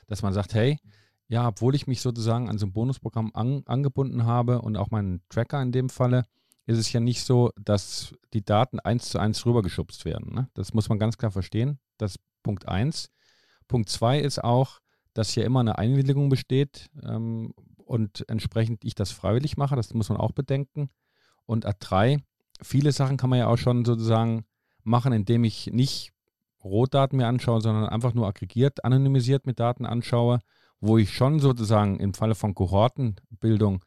dass 0.07 0.21
man 0.21 0.33
sagt, 0.33 0.53
hey, 0.53 0.79
ja, 1.27 1.47
obwohl 1.47 1.75
ich 1.75 1.87
mich 1.87 2.01
sozusagen 2.01 2.49
an 2.49 2.57
so 2.57 2.65
ein 2.65 2.73
Bonusprogramm 2.73 3.31
an, 3.33 3.63
angebunden 3.65 4.25
habe 4.25 4.61
und 4.61 4.77
auch 4.77 4.91
meinen 4.91 5.21
Tracker 5.29 5.61
in 5.61 5.71
dem 5.71 5.89
Falle, 5.89 6.23
ist 6.67 6.77
es 6.77 6.91
ja 6.91 6.99
nicht 6.99 7.23
so, 7.23 7.51
dass 7.59 8.13
die 8.33 8.43
Daten 8.43 8.79
eins 8.79 9.09
zu 9.09 9.19
eins 9.19 9.45
rübergeschubst 9.45 10.05
werden. 10.05 10.33
Ne? 10.33 10.49
Das 10.53 10.73
muss 10.73 10.89
man 10.89 10.99
ganz 10.99 11.17
klar 11.17 11.31
verstehen. 11.31 11.79
Das 11.97 12.15
ist 12.15 12.21
Punkt 12.43 12.67
eins. 12.67 13.09
Punkt 13.67 13.89
zwei 13.89 14.19
ist 14.19 14.43
auch, 14.43 14.79
dass 15.13 15.31
hier 15.31 15.45
immer 15.45 15.59
eine 15.59 15.77
Einwilligung 15.77 16.29
besteht 16.29 16.89
ähm, 17.03 17.53
und 17.77 18.27
entsprechend 18.27 18.83
ich 18.83 18.95
das 18.95 19.11
freiwillig 19.11 19.57
mache. 19.57 19.75
Das 19.75 19.93
muss 19.93 20.09
man 20.09 20.17
auch 20.17 20.31
bedenken. 20.31 20.89
Und 21.45 21.67
A3, 21.67 22.21
viele 22.61 22.91
Sachen 22.91 23.17
kann 23.17 23.29
man 23.29 23.39
ja 23.39 23.47
auch 23.47 23.57
schon 23.57 23.85
sozusagen 23.85 24.45
machen, 24.83 25.13
indem 25.13 25.43
ich 25.43 25.67
nicht 25.67 26.11
Rohdaten 26.63 27.17
mir 27.17 27.27
anschaue, 27.27 27.61
sondern 27.61 27.87
einfach 27.87 28.13
nur 28.13 28.27
aggregiert, 28.27 28.83
anonymisiert 28.83 29.45
mit 29.45 29.59
Daten 29.59 29.85
anschaue, 29.85 30.39
wo 30.79 30.97
ich 30.97 31.13
schon 31.13 31.39
sozusagen 31.39 31.99
im 31.99 32.13
Falle 32.13 32.35
von 32.35 32.53
Kohortenbildung 32.55 33.83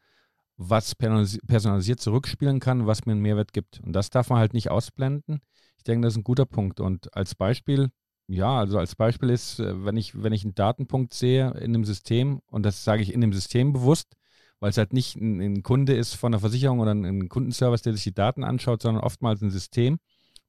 was 0.61 0.93
personalisiert 0.93 2.01
zurückspielen 2.01 2.59
kann, 2.59 2.85
was 2.85 3.05
mir 3.05 3.13
einen 3.13 3.21
Mehrwert 3.21 3.53
gibt. 3.53 3.79
Und 3.79 3.93
das 3.93 4.09
darf 4.09 4.29
man 4.29 4.39
halt 4.39 4.53
nicht 4.53 4.69
ausblenden. 4.69 5.39
Ich 5.77 5.83
denke, 5.83 6.05
das 6.05 6.13
ist 6.13 6.17
ein 6.17 6.25
guter 6.25 6.45
Punkt. 6.45 6.81
Und 6.81 7.15
als 7.15 7.33
Beispiel, 7.33 7.91
ja, 8.27 8.59
also 8.59 8.77
als 8.77 8.95
Beispiel 8.95 9.29
ist, 9.29 9.59
äh, 9.61 9.85
wenn 9.85 9.95
ich, 9.95 10.21
wenn 10.21 10.33
ich 10.33 10.43
einen 10.43 10.55
Datenpunkt 10.55 11.13
sehe 11.13 11.51
in 11.51 11.73
einem 11.73 11.85
System, 11.85 12.41
und 12.47 12.63
das 12.63 12.83
sage 12.83 13.01
ich 13.01 13.13
in 13.13 13.21
dem 13.21 13.31
System 13.31 13.71
bewusst, 13.71 14.17
weil 14.59 14.71
es 14.71 14.77
halt 14.77 14.91
nicht 14.91 15.15
ein, 15.15 15.39
ein, 15.39 15.63
Kunde 15.63 15.93
ist 15.93 16.15
von 16.15 16.33
der 16.33 16.41
Versicherung 16.41 16.79
oder 16.79 16.91
ein, 16.91 17.05
ein 17.05 17.29
Kundenservice, 17.29 17.81
der 17.81 17.93
sich 17.93 18.03
die 18.03 18.13
Daten 18.13 18.43
anschaut, 18.43 18.81
sondern 18.81 19.01
oftmals 19.01 19.41
ein 19.41 19.51
System, 19.51 19.99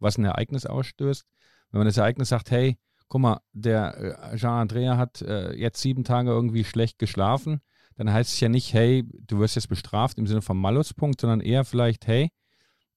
was 0.01 0.19
ein 0.19 0.25
Ereignis 0.25 0.67
ausstößt. 0.67 1.25
Wenn 1.71 1.79
man 1.79 1.87
das 1.87 1.99
Ereignis 1.99 2.31
sagt, 2.31 2.51
hey, 2.51 2.77
guck 3.11 3.21
mal, 3.21 3.41
der 3.53 4.33
äh, 4.33 4.37
Jean-Andrea 4.37 4.97
hat 4.97 5.21
äh, 5.21 5.53
jetzt 5.55 5.83
sieben 5.83 6.05
Tage 6.05 6.31
irgendwie 6.31 6.65
schlecht 6.65 6.99
geschlafen, 6.99 7.61
dann 7.97 8.11
heißt 8.11 8.33
es 8.33 8.41
ja 8.41 8.49
nicht, 8.49 8.73
hey, 8.73 9.05
du 9.27 9.41
wirst 9.41 9.57
jetzt 9.57 9.69
bestraft 9.69 10.17
im 10.17 10.27
Sinne 10.27 10.41
von 10.41 10.57
Maluspunkt, 10.57 11.21
sondern 11.21 11.41
eher 11.41 11.65
vielleicht, 11.65 12.07
hey, 12.07 12.31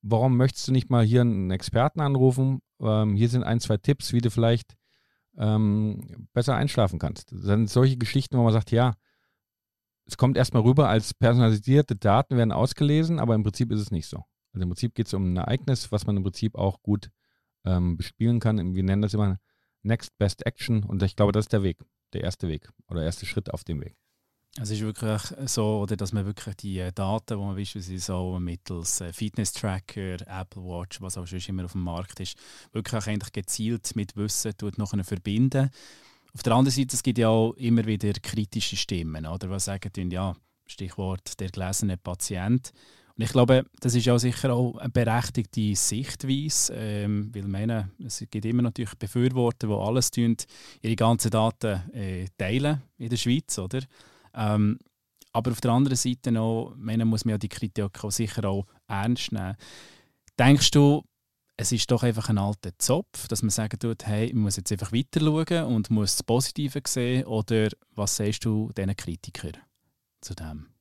warum 0.01 0.37
möchtest 0.37 0.67
du 0.67 0.71
nicht 0.71 0.89
mal 0.89 1.03
hier 1.03 1.21
einen 1.21 1.49
Experten 1.51 1.99
anrufen? 1.99 2.61
Ähm, 2.79 3.15
hier 3.15 3.27
sind 3.27 3.43
ein, 3.43 3.59
zwei 3.59 3.77
Tipps, 3.77 4.13
wie 4.13 4.21
du 4.21 4.29
vielleicht 4.29 4.75
ähm, 5.37 6.27
besser 6.31 6.55
einschlafen 6.55 6.99
kannst. 6.99 7.31
Das 7.31 7.41
sind 7.41 7.69
solche 7.69 7.97
Geschichten, 7.97 8.37
wo 8.37 8.43
man 8.43 8.53
sagt, 8.53 8.71
ja, 8.71 8.93
es 10.05 10.15
kommt 10.15 10.37
erstmal 10.37 10.61
rüber 10.61 10.89
als 10.89 11.15
personalisierte 11.15 11.95
Daten 11.95 12.37
werden 12.37 12.51
ausgelesen, 12.51 13.19
aber 13.19 13.33
im 13.33 13.43
Prinzip 13.43 13.71
ist 13.71 13.79
es 13.81 13.89
nicht 13.89 14.07
so. 14.07 14.23
Also 14.53 14.63
im 14.63 14.69
Prinzip 14.69 14.93
geht 14.93 15.07
es 15.07 15.13
um 15.15 15.33
ein 15.33 15.37
Ereignis, 15.37 15.91
was 15.91 16.05
man 16.05 16.17
im 16.17 16.23
Prinzip 16.23 16.53
auch 16.53 16.83
gut 16.83 17.09
ähm, 17.65 17.97
bespielen 17.97 18.39
kann. 18.39 18.75
Wir 18.75 18.83
nennen 18.83 19.01
das 19.01 19.15
immer 19.15 19.39
Next 19.83 20.17
Best 20.17 20.45
Action 20.45 20.83
und 20.83 21.03
ich 21.03 21.15
glaube, 21.15 21.31
das 21.31 21.45
ist 21.45 21.53
der 21.53 21.63
Weg, 21.63 21.77
der 22.13 22.21
erste 22.21 22.47
Weg 22.47 22.69
oder 22.87 22.99
der 22.99 23.05
erste 23.05 23.25
Schritt 23.25 23.53
auf 23.53 23.63
dem 23.63 23.81
Weg. 23.81 23.95
Es 24.61 24.69
ist 24.69 24.81
wirklich 24.81 25.21
so, 25.49 25.79
oder, 25.79 25.97
dass 25.97 26.13
man 26.13 26.27
wirklich 26.27 26.55
die 26.57 26.77
äh, 26.77 26.91
Daten, 26.91 27.39
die 27.39 27.43
man 27.43 27.55
beispielsweise 27.55 27.97
so 27.97 28.39
mittels 28.39 29.01
äh, 29.01 29.11
Fitness-Tracker, 29.11 30.17
Apple 30.27 30.61
Watch, 30.61 31.01
was 31.01 31.17
auch 31.17 31.25
schon 31.25 31.39
immer 31.47 31.65
auf 31.65 31.71
dem 31.71 31.81
Markt 31.81 32.19
ist, 32.19 32.37
wirklich 32.71 33.07
eigentlich 33.07 33.31
gezielt 33.31 33.95
mit 33.95 34.15
Wissen 34.15 34.55
tut 34.55 34.77
noch 34.77 34.93
verbinden. 35.03 35.71
Auf 36.35 36.43
der 36.43 36.53
anderen 36.53 36.75
Seite, 36.75 36.95
es 36.95 37.01
gibt 37.01 37.17
ja 37.17 37.29
auch 37.29 37.53
immer 37.53 37.85
wieder 37.85 38.13
kritische 38.13 38.77
Stimmen, 38.77 39.25
oder 39.25 39.49
was 39.49 39.65
sagen, 39.65 40.11
ja, 40.11 40.35
Stichwort 40.67 41.39
der 41.39 41.49
gelesene 41.49 41.97
Patient. 41.97 42.71
Und 43.15 43.23
ich 43.23 43.31
glaube, 43.31 43.65
das 43.79 43.93
ist 43.93 44.05
ja 44.05 44.17
sicher 44.17 44.53
auch 44.53 44.75
eine 44.77 44.89
berechtigte 44.89 45.75
Sichtweise, 45.75 46.73
ähm, 46.73 47.29
weil 47.33 47.43
meine, 47.43 47.91
es 48.03 48.25
gibt 48.31 48.45
immer 48.45 48.63
natürlich 48.63 48.95
Befürworter, 48.95 49.67
die 49.67 49.73
alles 49.73 50.09
tun, 50.09 50.35
ihre 50.81 50.95
ganzen 50.95 51.29
Daten 51.29 51.91
äh, 51.93 52.25
teilen 52.37 52.81
in 52.97 53.09
der 53.09 53.17
Schweiz, 53.17 53.59
oder? 53.59 53.81
Ähm, 54.33 54.79
aber 55.31 55.51
auf 55.51 55.61
der 55.61 55.71
anderen 55.71 55.95
Seite 55.95 56.31
noch, 56.31 56.73
meine, 56.75 57.05
muss 57.05 57.25
man 57.25 57.33
ja 57.33 57.37
die 57.37 57.49
Kritik 57.49 58.03
auch 58.03 58.11
sicher 58.11 58.45
auch 58.45 58.65
ernst 58.87 59.31
nehmen. 59.31 59.57
Denkst 60.39 60.71
du, 60.71 61.03
es 61.55 61.71
ist 61.71 61.91
doch 61.91 62.01
einfach 62.01 62.29
ein 62.29 62.39
alter 62.39 62.71
Zopf, 62.79 63.27
dass 63.27 63.43
man 63.43 63.51
sagen 63.51 63.77
tut, 63.77 64.05
hey, 64.07 64.33
man 64.33 64.43
muss 64.43 64.57
jetzt 64.57 64.71
einfach 64.71 64.91
weiter 64.91 65.19
schauen 65.19 65.75
und 65.75 65.91
muss 65.91 66.15
das 66.15 66.23
Positive 66.23 66.81
sehen? 66.87 67.25
Oder 67.25 67.69
was 67.91 68.15
sagst 68.15 68.45
du 68.45 68.71
diesen 68.75 68.95
Kritikern 68.95 69.57
zu 70.21 70.33
dem? 70.33 70.72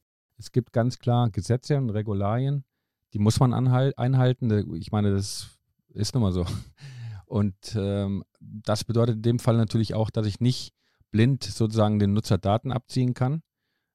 Es 0.42 0.50
gibt 0.50 0.72
ganz 0.72 0.98
klar 0.98 1.30
Gesetze 1.30 1.76
und 1.76 1.90
Regularien, 1.90 2.64
die 3.12 3.20
muss 3.20 3.38
man 3.38 3.54
einhalten. 3.54 4.74
Ich 4.74 4.90
meine, 4.90 5.12
das 5.12 5.56
ist 5.90 6.14
nun 6.14 6.24
mal 6.24 6.32
so. 6.32 6.44
Und 7.26 7.54
ähm, 7.76 8.24
das 8.40 8.82
bedeutet 8.82 9.16
in 9.16 9.22
dem 9.22 9.38
Fall 9.38 9.56
natürlich 9.56 9.94
auch, 9.94 10.10
dass 10.10 10.26
ich 10.26 10.40
nicht 10.40 10.74
blind 11.12 11.44
sozusagen 11.44 12.00
den 12.00 12.12
Nutzer 12.12 12.38
Daten 12.38 12.72
abziehen 12.72 13.14
kann. 13.14 13.42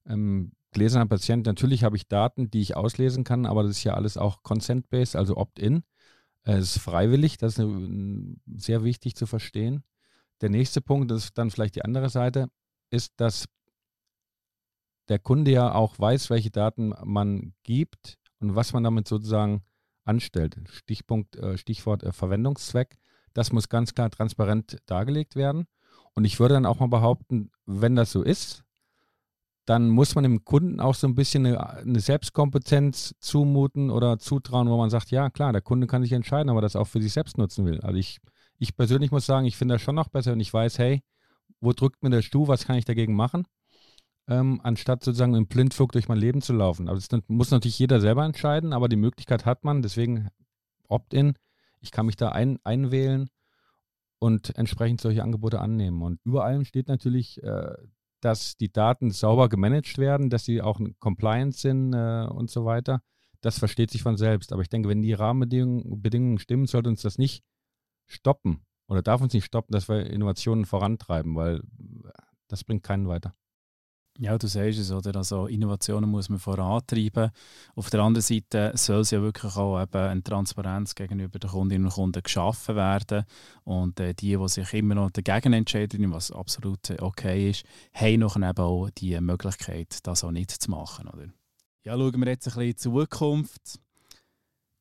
Ähm, 0.08 0.54
gläserner 0.72 1.06
Patient, 1.06 1.46
natürlich 1.46 1.84
habe 1.84 1.98
ich 1.98 2.08
Daten, 2.08 2.50
die 2.50 2.62
ich 2.62 2.78
auslesen 2.78 3.26
kann, 3.26 3.46
aber 3.46 3.64
das 3.64 3.74
ist 3.74 3.84
ja 3.84 3.96
alles 3.96 4.18
auch 4.18 4.42
Consent-based, 4.42 5.18
also 5.18 5.36
Opt-in. 5.36 5.84
Es 6.44 6.78
ist 6.78 6.80
freiwillig, 6.80 7.38
das 7.38 7.60
ist 7.60 7.68
sehr 8.56 8.86
wichtig 8.86 9.16
zu 9.16 9.26
verstehen. 9.28 9.84
Der 10.40 10.50
nächste 10.50 10.80
Punkt, 10.80 11.12
das 11.12 11.26
ist 11.26 11.38
dann 11.38 11.52
vielleicht 11.52 11.76
die 11.76 11.84
andere 11.84 12.10
Seite, 12.10 12.48
ist, 12.90 13.12
dass 13.18 13.50
der 15.10 15.20
Kunde 15.20 15.52
ja 15.52 15.74
auch 15.74 15.98
weiß, 16.00 16.30
welche 16.30 16.52
Daten 16.52 16.94
man 17.04 17.54
gibt 17.64 18.18
und 18.40 18.56
was 18.56 18.74
man 18.74 18.84
damit 18.84 19.08
sozusagen 19.08 19.64
anstellt. 20.06 20.58
Stichpunkt, 20.70 21.36
äh, 21.36 21.58
Stichwort 21.58 22.04
äh, 22.04 22.12
Verwendungszweck. 22.12 22.98
Das 23.34 23.52
muss 23.52 23.70
ganz 23.70 23.94
klar 23.94 24.10
transparent 24.10 24.78
dargelegt 24.86 25.36
werden. 25.36 25.68
Und 26.14 26.26
ich 26.26 26.40
würde 26.40 26.56
dann 26.56 26.66
auch 26.66 26.80
mal 26.80 26.88
behaupten, 26.88 27.52
wenn 27.66 27.96
das 27.96 28.12
so 28.12 28.24
ist, 28.24 28.64
dann 29.66 29.90
muss 29.90 30.16
man 30.16 30.24
dem 30.24 30.46
Kunden 30.46 30.80
auch 30.80 30.96
so 30.96 31.08
ein 31.08 31.14
bisschen 31.14 31.46
eine, 31.46 32.00
Selbstkompetenz 32.00 33.16
zumuten 33.20 33.92
oder 33.92 34.18
zutrauen, 34.18 34.70
wo 34.70 34.78
man 34.78 34.90
sagt, 34.90 35.12
ja 35.12 35.30
klar, 35.30 35.52
der 35.52 35.62
Kunde 35.62 35.88
kann 35.88 36.02
sich 36.02 36.14
entscheiden, 36.14 36.50
aber 36.50 36.62
das 36.62 36.78
auch 36.78 36.88
für 36.88 37.02
sich 37.02 37.12
selbst 37.12 37.38
nutzen 37.38 37.66
will. 37.66 37.82
Also 37.82 37.98
ich, 37.98 38.20
ich 38.58 38.78
persönlich 38.78 39.12
muss 39.12 39.26
sagen, 39.26 39.46
ich 39.46 39.58
finde 39.58 39.76
das 39.76 39.82
schon 39.82 39.96
noch 39.96 40.08
besser, 40.08 40.32
wenn 40.32 40.40
ich 40.40 40.54
weiß, 40.54 40.80
hey, 40.80 41.04
wo 41.60 41.74
drückt 41.74 42.02
mir 42.02 42.10
der 42.10 42.22
Stuhl, 42.22 42.48
was 42.48 42.66
kann 42.66 42.78
ich 42.78 42.86
dagegen 42.86 43.14
machen? 43.14 43.46
Ähm, 44.28 44.60
anstatt 44.64 45.04
sozusagen 45.04 45.36
im 45.36 45.48
Blindflug 45.48 45.92
durch 45.92 46.08
mein 46.08 46.18
Leben 46.18 46.42
zu 46.42 46.54
laufen. 46.54 46.90
Aber 46.90 47.00
das 47.00 47.08
muss 47.28 47.52
natürlich 47.52 47.80
jeder 47.80 48.02
selber 48.02 48.26
entscheiden, 48.26 48.74
aber 48.74 48.90
die 48.90 48.96
Möglichkeit 48.96 49.46
hat 49.46 49.64
man, 49.64 49.82
deswegen 49.82 50.30
Opt-in. 50.88 51.34
Ich 51.82 51.92
kann 51.92 52.06
mich 52.06 52.16
da 52.16 52.30
ein, 52.30 52.60
einwählen 52.64 53.30
und 54.20 54.56
entsprechend 54.58 55.02
solche 55.02 55.24
Angebote 55.24 55.60
annehmen. 55.60 56.02
Und 56.02 56.20
über 56.26 56.44
allem 56.44 56.66
steht 56.66 56.88
natürlich, 56.88 57.42
äh, 57.44 57.76
dass 58.22 58.58
die 58.58 58.72
Daten 58.72 59.12
sauber 59.12 59.48
gemanagt 59.48 59.98
werden, 59.98 60.30
dass 60.30 60.46
sie 60.46 60.62
auch 60.62 60.80
compliant 61.00 61.56
sind 61.56 61.94
äh, 61.94 62.28
und 62.30 62.50
so 62.50 62.66
weiter. 62.66 63.02
Das 63.42 63.60
versteht 63.60 63.92
sich 63.92 64.02
von 64.02 64.18
selbst. 64.18 64.52
Aber 64.52 64.62
ich 64.62 64.70
denke, 64.70 64.90
wenn 64.90 65.02
die 65.02 65.14
Rahmenbedingungen 65.14 66.02
Bedingungen 66.02 66.40
stimmen, 66.40 66.66
sollte 66.66 66.90
uns 66.90 67.02
das 67.02 67.18
nicht 67.18 67.44
stoppen 68.08 68.66
oder 68.88 69.02
darf 69.02 69.22
uns 69.22 69.34
nicht 69.34 69.46
stoppen, 69.46 69.74
dass 69.74 69.88
wir 69.88 70.08
Innovationen 70.08 70.66
vorantreiben, 70.66 71.36
weil 71.36 71.62
das 72.48 72.64
bringt 72.64 72.84
keinen 72.84 73.08
weiter. 73.08 73.36
Ja, 74.20 74.36
du 74.36 74.48
sagst 74.48 74.80
es, 74.80 74.92
oder? 74.92 75.16
Also 75.16 75.46
Innovationen 75.46 76.10
muss 76.10 76.30
man 76.30 76.40
vorantreiben. 76.40 77.30
Auf 77.76 77.92
der 77.92 78.00
anderen 78.00 78.24
Seite 78.24 78.72
soll 78.76 79.02
es 79.02 79.12
ja 79.12 79.22
wirklich 79.22 79.56
auch 79.56 79.80
eben 79.80 79.96
eine 79.96 80.24
Transparenz 80.24 80.96
gegenüber 80.96 81.38
den 81.38 81.52
Kundinnen 81.52 81.86
und 81.86 81.94
Kunden 81.94 82.24
geschaffen 82.24 82.76
werden. 82.76 83.26
Und 83.64 84.00
äh, 84.00 84.16
die, 84.16 84.36
die 84.36 84.48
sich 84.48 84.74
immer 84.74 84.96
noch 84.96 85.12
dagegen 85.12 85.54
entscheiden, 85.54 86.12
was 86.12 86.32
absolut 86.32 87.00
okay 87.00 87.52
ist, 87.52 87.64
haben 87.94 88.22
noch 88.22 88.38
eben 88.38 88.58
auch 88.58 88.90
die 88.90 89.22
Möglichkeit, 89.22 90.00
das 90.02 90.24
auch 90.24 90.32
nicht 90.32 90.50
zu 90.50 90.72
machen, 90.72 91.08
oder? 91.10 91.28
Ja, 91.84 91.96
schauen 91.96 92.20
wir 92.20 92.28
jetzt 92.28 92.48
ein 92.48 92.54
bisschen 92.56 92.62
in 92.64 92.70
die 92.70 92.76
Zukunft. 92.76 93.80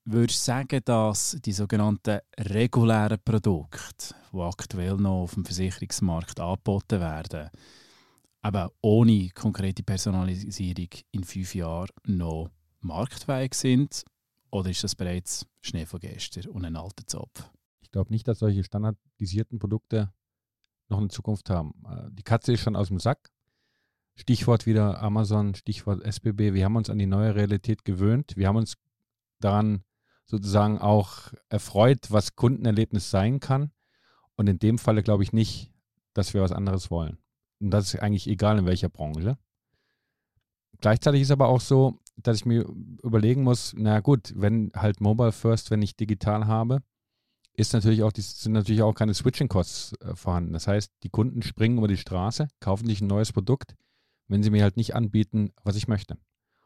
Würdest 0.07 0.41
du 0.41 0.45
sagen, 0.45 0.81
dass 0.85 1.37
die 1.45 1.53
sogenannten 1.53 2.21
regulären 2.39 3.19
Produkte, 3.23 4.15
die 4.33 4.41
aktuell 4.41 4.97
noch 4.97 5.25
auf 5.25 5.35
dem 5.35 5.45
Versicherungsmarkt 5.45 6.41
angeboten 6.41 7.01
werden, 7.01 7.51
eben 8.47 8.71
ohne 8.81 9.31
konkrete 9.31 9.83
Personalisierung 9.83 10.89
in 11.11 11.25
fünf 11.25 11.55
Jahren 11.55 11.91
noch 12.05 12.51
marktfähig 12.81 13.55
sind? 13.55 14.05
Oder 14.51 14.71
ist 14.71 14.85
das 14.85 14.95
bereits 14.95 15.47
Schnee 15.61 15.87
von 15.87 16.01
gestern 16.01 16.47
und 16.49 16.65
ein 16.65 16.77
alter 16.77 17.07
Zopf? 17.07 17.51
Ich 17.81 17.91
glaube 17.91 18.13
nicht, 18.13 18.27
dass 18.29 18.39
solche 18.39 18.65
standardisierten 18.65 19.59
Produkte 19.59 20.13
noch 20.89 20.99
eine 20.99 21.09
Zukunft 21.09 21.51
haben. 21.51 21.75
Äh, 21.89 22.11
die 22.13 22.23
Katze 22.23 22.53
ist 22.53 22.61
schon 22.61 22.77
aus 22.77 22.89
dem 22.89 23.01
Sack. 23.01 23.31
Stichwort 24.15 24.65
wieder 24.67 25.03
Amazon, 25.03 25.55
Stichwort 25.55 26.03
SBB. 26.03 26.55
Wir 26.55 26.65
haben 26.65 26.77
uns 26.77 26.89
an 26.89 26.99
die 26.99 27.07
neue 27.07 27.35
Realität 27.35 27.85
gewöhnt. 27.85 28.37
Wir 28.37 28.49
haben 28.49 28.57
uns 28.57 28.77
daran 29.41 29.85
sozusagen 30.25 30.79
auch 30.79 31.33
erfreut, 31.49 32.11
was 32.11 32.35
Kundenerlebnis 32.35 33.11
sein 33.11 33.41
kann. 33.41 33.73
Und 34.37 34.49
in 34.49 34.59
dem 34.59 34.79
Falle 34.79 35.03
glaube 35.03 35.23
ich 35.23 35.33
nicht, 35.33 35.71
dass 36.15 36.33
wir 36.35 36.41
was 36.41 36.53
anderes 36.53 36.91
wollen. 36.91 37.19
Und 37.61 37.71
das 37.71 37.95
ist 37.95 38.01
eigentlich 38.01 38.27
egal 38.27 38.59
in 38.59 38.67
welcher 38.67 38.89
Branche. 38.89 39.39
Gleichzeitig 40.81 41.23
ist 41.23 41.31
aber 41.31 41.49
auch 41.49 41.61
so, 41.61 41.99
dass 42.17 42.39
ich 42.39 42.47
mir 42.47 42.67
überlegen 43.03 43.43
muss, 43.43 43.75
na 43.77 44.01
gut, 44.01 44.33
wenn 44.37 44.73
halt 44.75 45.01
Mobile 45.01 45.33
First, 45.33 45.71
wenn 45.71 45.83
ich 45.83 45.97
digital 45.97 46.47
habe, 46.47 46.83
ist 47.55 47.73
natürlich 47.73 48.03
auch, 48.03 48.13
sind 48.15 48.53
natürlich 48.53 48.83
auch 48.83 48.95
keine 48.95 49.15
Switching-Costs 49.15 49.95
äh, 50.01 50.15
vorhanden. 50.15 50.53
Das 50.53 50.67
heißt, 50.67 50.93
die 51.03 51.09
Kunden 51.09 51.43
springen 51.43 51.79
über 51.79 51.89
die 51.89 51.97
Straße, 51.97 52.49
kaufen 52.61 52.87
sich 52.87 53.01
ein 53.01 53.07
neues 53.07 53.33
Produkt, 53.33 53.75
wenn 54.29 54.43
sie 54.43 54.51
mir 54.51 54.63
halt 54.63 54.77
nicht 54.77 54.95
anbieten, 54.95 55.53
was 55.65 55.77
ich 55.77 55.89
möchte. 55.89 56.19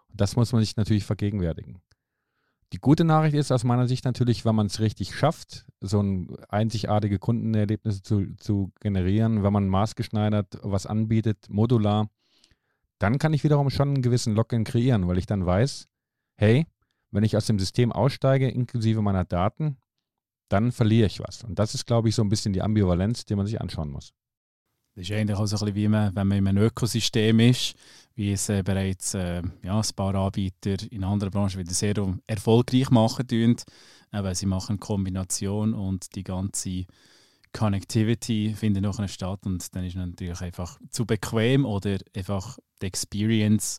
Und 0.08 0.20
das 0.20 0.34
muss 0.34 0.52
man 0.52 0.62
sich 0.62 0.76
natürlich 0.76 1.04
vergegenwärtigen. 1.04 1.80
Die 2.72 2.78
gute 2.78 3.04
Nachricht 3.04 3.34
ist 3.34 3.50
aus 3.50 3.64
meiner 3.64 3.88
Sicht 3.88 4.04
natürlich, 4.04 4.44
wenn 4.44 4.54
man 4.54 4.66
es 4.66 4.78
richtig 4.78 5.16
schafft, 5.16 5.66
so 5.80 6.00
ein 6.00 6.36
einzigartige 6.48 7.18
Kundenerlebnisse 7.18 8.02
zu, 8.02 8.36
zu 8.36 8.72
generieren, 8.80 9.42
wenn 9.42 9.52
man 9.52 9.68
maßgeschneidert 9.68 10.60
was 10.62 10.86
anbietet, 10.86 11.48
modular, 11.48 12.08
dann 12.98 13.18
kann 13.18 13.32
ich 13.32 13.42
wiederum 13.42 13.70
schon 13.70 13.88
einen 13.88 14.02
gewissen 14.02 14.34
Login 14.34 14.62
kreieren, 14.62 15.08
weil 15.08 15.18
ich 15.18 15.26
dann 15.26 15.44
weiß, 15.44 15.88
hey, 16.36 16.66
wenn 17.10 17.24
ich 17.24 17.36
aus 17.36 17.46
dem 17.46 17.58
System 17.58 17.90
aussteige, 17.90 18.48
inklusive 18.48 19.02
meiner 19.02 19.24
Daten, 19.24 19.78
dann 20.48 20.70
verliere 20.70 21.06
ich 21.06 21.20
was. 21.20 21.42
Und 21.42 21.58
das 21.58 21.74
ist, 21.74 21.86
glaube 21.86 22.08
ich, 22.08 22.14
so 22.14 22.22
ein 22.22 22.28
bisschen 22.28 22.52
die 22.52 22.62
Ambivalenz, 22.62 23.24
die 23.24 23.34
man 23.34 23.46
sich 23.46 23.60
anschauen 23.60 23.90
muss. 23.90 24.12
Das 24.94 25.08
ist 25.08 25.12
eigentlich 25.12 25.38
auch 25.38 25.46
so 25.46 25.56
ein 25.56 25.60
bisschen 25.60 25.74
wie 25.74 25.88
man, 25.88 26.14
wenn 26.14 26.28
man 26.28 26.38
in 26.38 26.48
einem 26.48 26.64
Ökosystem 26.64 27.40
ist, 27.40 27.74
wie 28.14 28.32
es 28.32 28.48
äh, 28.48 28.62
bereits 28.62 29.14
äh, 29.14 29.42
ja, 29.62 29.78
ein 29.80 29.94
paar 29.94 30.14
Anbieter 30.14 30.76
in 30.90 31.04
anderen 31.04 31.30
Branchen 31.30 31.58
wieder 31.58 31.72
sehr 31.72 31.94
erfolgreich 32.26 32.90
machen 32.90 33.26
tun. 33.26 33.56
Äh, 34.12 34.34
sie 34.34 34.46
machen 34.46 34.80
Kombination 34.80 35.74
und 35.74 36.14
die 36.16 36.24
ganze 36.24 36.86
Connectivity 37.52 38.54
findet 38.56 38.82
nachher 38.82 39.08
statt 39.08 39.40
und 39.44 39.74
dann 39.74 39.84
ist 39.84 39.96
natürlich 39.96 40.40
einfach 40.40 40.78
zu 40.90 41.06
bequem 41.06 41.64
oder 41.64 41.98
einfach 42.14 42.58
die 42.80 42.86
Experience 42.86 43.78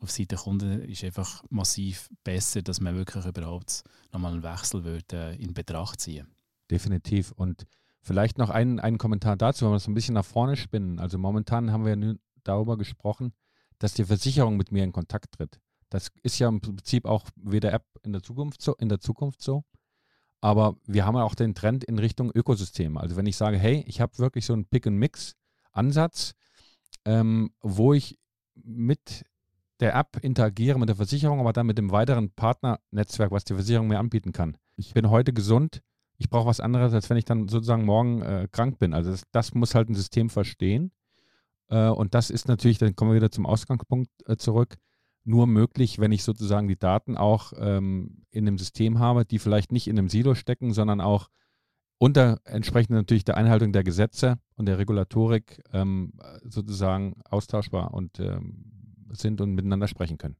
auf 0.00 0.10
Seite 0.10 0.28
der 0.28 0.38
Kunden 0.38 0.82
ist 0.84 1.04
einfach 1.04 1.44
massiv 1.50 2.08
besser, 2.24 2.62
dass 2.62 2.80
man 2.80 2.96
wirklich 2.96 3.24
überhaupt 3.24 3.84
nochmal 4.12 4.32
einen 4.32 4.42
Wechsel 4.42 4.84
würde, 4.84 5.16
äh, 5.16 5.36
in 5.36 5.52
Betracht 5.52 6.00
ziehen. 6.00 6.26
Definitiv 6.70 7.32
und 7.32 7.66
Vielleicht 8.02 8.38
noch 8.38 8.50
einen, 8.50 8.80
einen 8.80 8.98
Kommentar 8.98 9.36
dazu, 9.36 9.64
wenn 9.64 9.72
wir 9.72 9.76
das 9.76 9.88
ein 9.88 9.94
bisschen 9.94 10.14
nach 10.14 10.24
vorne 10.24 10.56
spinnen. 10.56 10.98
Also 10.98 11.18
momentan 11.18 11.70
haben 11.70 11.84
wir 11.84 11.96
ja 11.96 12.14
darüber 12.44 12.78
gesprochen, 12.78 13.32
dass 13.78 13.94
die 13.94 14.04
Versicherung 14.04 14.56
mit 14.56 14.72
mir 14.72 14.84
in 14.84 14.92
Kontakt 14.92 15.32
tritt. 15.32 15.60
Das 15.90 16.10
ist 16.22 16.38
ja 16.38 16.48
im 16.48 16.60
Prinzip 16.60 17.04
auch 17.04 17.26
weder 17.36 17.72
App 17.72 17.84
in 18.02 18.12
der 18.12 18.22
Zukunft 18.22 18.62
so, 18.62 18.74
in 18.76 18.88
der 18.88 19.00
Zukunft 19.00 19.42
so. 19.42 19.64
Aber 20.40 20.76
wir 20.86 21.04
haben 21.04 21.16
ja 21.16 21.24
auch 21.24 21.34
den 21.34 21.54
Trend 21.54 21.84
in 21.84 21.98
Richtung 21.98 22.30
Ökosysteme. 22.34 22.98
Also 22.98 23.16
wenn 23.16 23.26
ich 23.26 23.36
sage, 23.36 23.58
hey, 23.58 23.84
ich 23.86 24.00
habe 24.00 24.16
wirklich 24.18 24.46
so 24.46 24.54
einen 24.54 24.64
Pick-and-Mix-Ansatz, 24.64 26.34
ähm, 27.04 27.52
wo 27.60 27.92
ich 27.92 28.18
mit 28.54 29.24
der 29.80 29.94
App 29.94 30.18
interagiere, 30.22 30.78
mit 30.78 30.88
der 30.88 30.96
Versicherung, 30.96 31.40
aber 31.40 31.52
dann 31.52 31.66
mit 31.66 31.78
dem 31.78 31.90
weiteren 31.90 32.30
Partnernetzwerk, 32.30 33.30
was 33.30 33.44
die 33.44 33.54
Versicherung 33.54 33.88
mir 33.88 33.98
anbieten 33.98 34.32
kann. 34.32 34.56
Ich 34.76 34.94
bin 34.94 35.10
heute 35.10 35.32
gesund, 35.32 35.82
ich 36.20 36.28
brauche 36.28 36.46
was 36.46 36.60
anderes, 36.60 36.92
als 36.92 37.08
wenn 37.08 37.16
ich 37.16 37.24
dann 37.24 37.48
sozusagen 37.48 37.86
morgen 37.86 38.20
äh, 38.20 38.46
krank 38.52 38.78
bin. 38.78 38.92
Also 38.92 39.10
das, 39.10 39.22
das, 39.32 39.54
muss 39.54 39.74
halt 39.74 39.88
ein 39.88 39.94
System 39.94 40.28
verstehen. 40.28 40.92
Äh, 41.68 41.88
und 41.88 42.14
das 42.14 42.28
ist 42.28 42.46
natürlich, 42.46 42.76
dann 42.76 42.94
kommen 42.94 43.12
wir 43.12 43.16
wieder 43.16 43.30
zum 43.30 43.46
Ausgangspunkt 43.46 44.10
äh, 44.26 44.36
zurück, 44.36 44.76
nur 45.24 45.46
möglich, 45.46 45.98
wenn 45.98 46.12
ich 46.12 46.22
sozusagen 46.22 46.68
die 46.68 46.78
Daten 46.78 47.16
auch 47.16 47.54
ähm, 47.56 48.26
in 48.30 48.46
einem 48.46 48.58
System 48.58 48.98
habe, 48.98 49.24
die 49.24 49.38
vielleicht 49.38 49.72
nicht 49.72 49.88
in 49.88 49.98
einem 49.98 50.10
Silo 50.10 50.34
stecken, 50.34 50.74
sondern 50.74 51.00
auch 51.00 51.28
unter 51.96 52.40
entsprechend 52.44 52.90
natürlich 52.90 53.24
der 53.24 53.38
Einhaltung 53.38 53.72
der 53.72 53.84
Gesetze 53.84 54.38
und 54.56 54.66
der 54.66 54.78
Regulatorik 54.78 55.62
ähm, 55.72 56.12
sozusagen 56.44 57.22
austauschbar 57.24 57.94
und 57.94 58.20
ähm, 58.20 59.06
sind 59.10 59.40
und 59.40 59.54
miteinander 59.54 59.88
sprechen 59.88 60.18
können. 60.18 60.36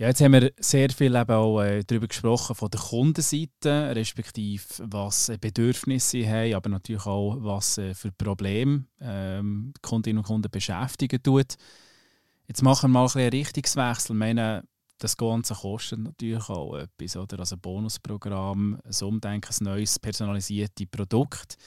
Ja, 0.00 0.06
jetzt 0.06 0.22
haben 0.22 0.32
wir 0.32 0.50
sehr 0.58 0.88
viel 0.88 1.14
eben 1.14 1.30
auch 1.30 1.60
äh, 1.60 1.84
darüber 1.84 2.08
gesprochen 2.08 2.56
von 2.56 2.70
der 2.70 2.80
Kundenseite, 2.80 3.94
respektive 3.94 4.64
was 4.78 5.28
äh, 5.28 5.36
Bedürfnisse 5.38 6.08
sie 6.12 6.26
haben, 6.26 6.54
aber 6.54 6.70
natürlich 6.70 7.04
auch, 7.04 7.36
was 7.40 7.76
äh, 7.76 7.92
für 7.92 8.10
Probleme 8.10 8.86
ähm, 9.02 9.74
Kundinnen 9.82 10.20
und 10.20 10.24
Kunden 10.24 10.50
beschäftigen 10.50 11.22
tut. 11.22 11.56
Jetzt 12.48 12.62
machen 12.62 12.90
wir 12.90 12.98
mal 12.98 13.08
ein 13.08 13.20
einen 13.20 13.28
Richtungswechsel. 13.28 14.16
Ich 14.16 14.18
meine, 14.18 14.64
das 14.96 15.18
Ganze 15.18 15.52
kostet 15.52 15.98
natürlich 15.98 16.48
auch 16.48 16.76
etwas, 16.76 17.18
oder? 17.18 17.38
Also 17.40 17.56
ein 17.56 17.60
Bonusprogramm, 17.60 18.80
ein 18.82 19.06
Umdenken, 19.06 19.52
ein 19.52 19.64
neues 19.64 19.98
personalisiertes 19.98 20.86
Produkt. 20.90 21.58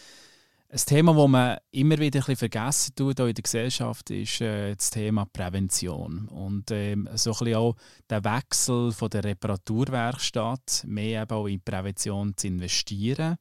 Ein 0.73 0.79
Thema, 0.79 1.13
das 1.13 1.29
man 1.29 1.57
immer 1.69 1.99
wieder 1.99 2.17
ein 2.17 2.25
bisschen 2.25 2.35
vergessen 2.35 2.95
tut 2.95 3.19
in 3.19 3.35
der 3.35 3.43
Gesellschaft, 3.43 4.09
ist 4.09 4.41
äh, 4.41 4.73
das 4.73 4.89
Thema 4.89 5.23
Prävention. 5.25 6.27
Und 6.29 6.71
ähm, 6.71 7.07
so 7.13 7.29
ein 7.29 7.37
bisschen 7.37 7.55
auch 7.57 7.75
der 8.09 8.23
Wechsel 8.23 8.91
von 8.91 9.11
der 9.11 9.23
Reparaturwerkstatt, 9.23 10.83
mehr 10.87 11.21
eben 11.21 11.31
auch 11.31 11.45
in 11.45 11.61
Prävention 11.61 12.35
zu 12.35 12.47
investieren 12.47 13.35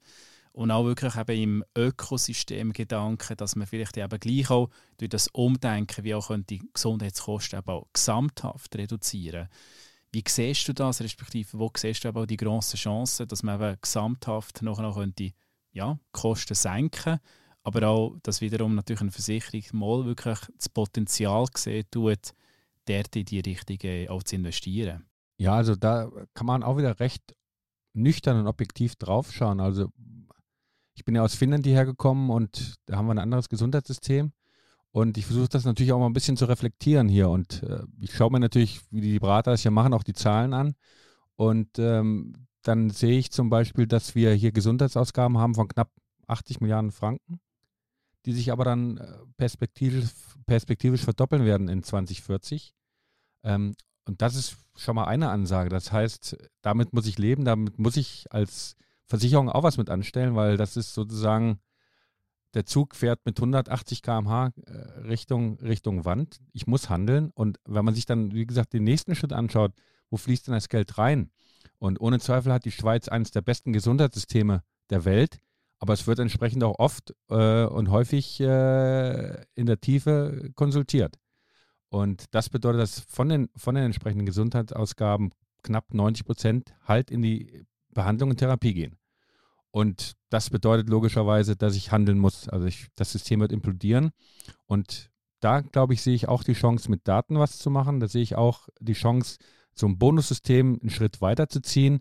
und 0.53 0.71
auch 0.71 0.85
wirklich 0.85 1.17
eben 1.17 1.43
im 1.43 1.65
Ökosystem 1.75 2.75
Gedanken, 2.75 3.39
dass 3.39 3.57
man 3.57 3.67
vielleicht 3.67 3.97
eben 3.97 4.21
gleich 4.21 4.51
auch 4.51 4.69
durch 4.99 5.09
das 5.09 5.29
Umdenken, 5.29 6.05
wie 6.05 6.15
auch 6.15 6.31
die 6.37 6.61
Gesundheitskosten 6.75 7.61
eben 7.61 7.71
auch 7.71 7.87
gesamthaft 7.95 8.77
reduzieren. 8.77 9.49
Wie 10.12 10.23
siehst 10.29 10.69
du 10.69 10.75
das, 10.75 11.01
respektive 11.01 11.59
wo 11.59 11.73
siehst 11.75 12.05
du 12.05 12.09
aber 12.09 12.25
auch 12.25 12.27
die 12.27 12.37
grossen 12.37 12.77
Chancen, 12.77 13.27
dass 13.27 13.43
man 13.43 13.59
eben 13.59 13.79
gesamthaft 13.81 14.61
noch 14.61 14.95
könnte, 14.95 15.33
ja, 15.73 15.99
Kosten 16.12 16.55
senken 16.55 17.19
aber 17.64 17.88
auch, 17.88 18.17
dass 18.23 18.41
wiederum 18.41 18.75
natürlich 18.75 19.00
eine 19.00 19.11
Versicherung 19.11 19.62
mal 19.73 20.05
wirklich 20.05 20.38
das 20.57 20.69
Potenzial 20.69 21.47
sehen 21.55 21.85
tut, 21.91 22.35
dort 22.87 23.17
in 23.17 23.25
die 23.25 23.41
Richtung 23.41 23.79
äh, 23.85 24.09
auch 24.09 24.23
zu 24.23 24.37
investieren. 24.37 25.07
Ja, 25.38 25.55
also 25.55 25.76
da 25.76 26.11
kann 26.35 26.47
man 26.47 26.62
auch 26.62 26.76
wieder 26.76 26.99
recht 27.00 27.23
nüchtern 27.95 28.38
und 28.38 28.47
objektiv 28.47 28.97
draufschauen. 28.97 29.61
Also 29.61 29.91
ich 30.95 31.05
bin 31.05 31.14
ja 31.14 31.23
aus 31.23 31.35
Finnland 31.35 31.64
hierher 31.64 31.87
gekommen 31.87 32.31
und 32.31 32.75
da 32.87 32.97
haben 32.97 33.07
wir 33.07 33.12
ein 33.12 33.19
anderes 33.19 33.49
Gesundheitssystem. 33.49 34.33
Und 34.91 35.17
ich 35.17 35.25
versuche 35.25 35.49
das 35.49 35.64
natürlich 35.64 35.93
auch 35.93 35.99
mal 35.99 36.07
ein 36.07 36.12
bisschen 36.12 36.37
zu 36.37 36.45
reflektieren 36.45 37.09
hier. 37.09 37.31
Und 37.31 37.62
äh, 37.62 37.83
ich 38.00 38.14
schaue 38.14 38.31
mir 38.31 38.41
natürlich, 38.41 38.83
wie 38.91 39.00
die 39.00 39.19
Berater 39.19 39.52
das 39.52 39.64
ja 39.64 39.71
machen, 39.71 39.95
auch 39.95 40.02
die 40.02 40.12
Zahlen 40.12 40.52
an. 40.52 40.75
Und 41.37 41.79
ähm, 41.79 42.47
dann 42.62 42.90
sehe 42.90 43.19
ich 43.19 43.31
zum 43.31 43.50
Beispiel, 43.50 43.87
dass 43.87 44.14
wir 44.14 44.33
hier 44.35 44.52
Gesundheitsausgaben 44.52 45.38
haben 45.38 45.54
von 45.54 45.69
knapp 45.69 45.90
80 46.28 46.61
Milliarden 46.61 46.92
Franken, 46.92 47.40
die 48.25 48.33
sich 48.33 48.52
aber 48.52 48.64
dann 48.64 48.99
äh, 48.99 49.07
perspektivisch, 49.37 50.11
perspektivisch 50.47 51.02
verdoppeln 51.02 51.45
werden 51.45 51.69
in 51.69 51.83
2040. 51.83 52.75
Ähm, 53.45 53.75
und 54.04 54.23
das 54.23 54.35
ist 54.35 54.57
schon 54.76 54.97
mal 54.97 55.04
eine 55.04 55.31
Ansage. 55.31 55.69
Das 55.69 55.92
heißt, 55.92 56.37
damit 56.62 56.92
muss 56.92 57.07
ich 57.07 57.19
leben, 57.19 57.45
damit 57.45 57.78
muss 57.78 57.97
ich 57.97 58.26
als 58.31 58.76
Versicherung 59.07 59.49
auch 59.49 59.62
was 59.62 59.76
mit 59.76 59.90
anstellen, 59.90 60.35
weil 60.35 60.57
das 60.57 60.76
ist 60.76 60.95
sozusagen, 60.95 61.61
der 62.54 62.66
Zug 62.66 62.95
fährt 62.95 63.21
mit 63.25 63.38
180 63.38 64.02
km/h 64.02 64.52
äh, 64.66 64.73
Richtung, 65.00 65.59
Richtung 65.59 66.04
Wand. 66.04 66.38
Ich 66.52 66.66
muss 66.66 66.90
handeln. 66.90 67.31
Und 67.35 67.59
wenn 67.64 67.85
man 67.85 67.95
sich 67.95 68.07
dann, 68.07 68.33
wie 68.33 68.47
gesagt, 68.47 68.73
den 68.73 68.85
nächsten 68.85 69.14
Schritt 69.14 69.33
anschaut, 69.33 69.73
wo 70.11 70.16
fließt 70.16 70.47
denn 70.47 70.54
das 70.54 70.69
Geld 70.69 70.99
rein? 70.99 71.31
Und 71.83 72.01
ohne 72.01 72.21
Zweifel 72.21 72.53
hat 72.53 72.65
die 72.65 72.71
Schweiz 72.71 73.09
eines 73.09 73.33
der 73.33 73.41
besten 73.41 73.73
Gesundheitssysteme 73.73 74.62
der 74.91 75.05
Welt. 75.05 75.41
Aber 75.81 75.95
es 75.95 76.07
wird 76.07 76.21
entsprechend 76.21 76.62
auch 76.62 76.79
oft 76.79 77.12
äh, 77.29 77.65
und 77.65 77.91
häufig 77.91 78.39
äh, 78.39 79.43
in 79.57 79.67
der 79.67 79.81
Tiefe 79.81 80.53
konsultiert. 80.55 81.19
Und 81.89 82.27
das 82.31 82.51
bedeutet, 82.51 82.83
dass 82.83 83.01
von 83.09 83.29
den, 83.29 83.49
von 83.57 83.75
den 83.75 83.83
entsprechenden 83.83 84.27
Gesundheitsausgaben 84.27 85.31
knapp 85.65 85.93
90 85.93 86.25
Prozent 86.25 86.73
halt 86.87 87.11
in 87.11 87.21
die 87.21 87.67
Behandlung 87.93 88.31
und 88.31 88.37
Therapie 88.37 88.75
gehen. 88.75 88.97
Und 89.73 90.12
das 90.29 90.51
bedeutet 90.51 90.89
logischerweise, 90.89 91.57
dass 91.57 91.75
ich 91.75 91.91
handeln 91.91 92.21
muss. 92.21 92.49
Also 92.49 92.67
ich, 92.67 92.87
das 92.95 93.11
System 93.11 93.41
wird 93.41 93.51
implodieren. 93.51 94.12
Und 94.67 95.11
da, 95.41 95.62
glaube 95.62 95.95
ich, 95.95 96.03
sehe 96.03 96.15
ich 96.15 96.29
auch 96.29 96.45
die 96.45 96.53
Chance, 96.53 96.89
mit 96.93 97.09
Daten 97.09 97.41
was 97.41 97.59
zu 97.59 97.71
machen. 97.71 97.99
Da 97.99 98.07
sehe 98.07 98.23
ich 98.23 98.37
auch 98.37 98.69
die 98.79 98.93
Chance, 98.93 99.39
so 99.75 99.87
ein 99.87 99.99
Bonussystem 99.99 100.79
einen 100.81 100.91
Schritt 100.91 101.21
weiter 101.21 101.49
zu 101.49 101.61
ziehen, 101.61 102.00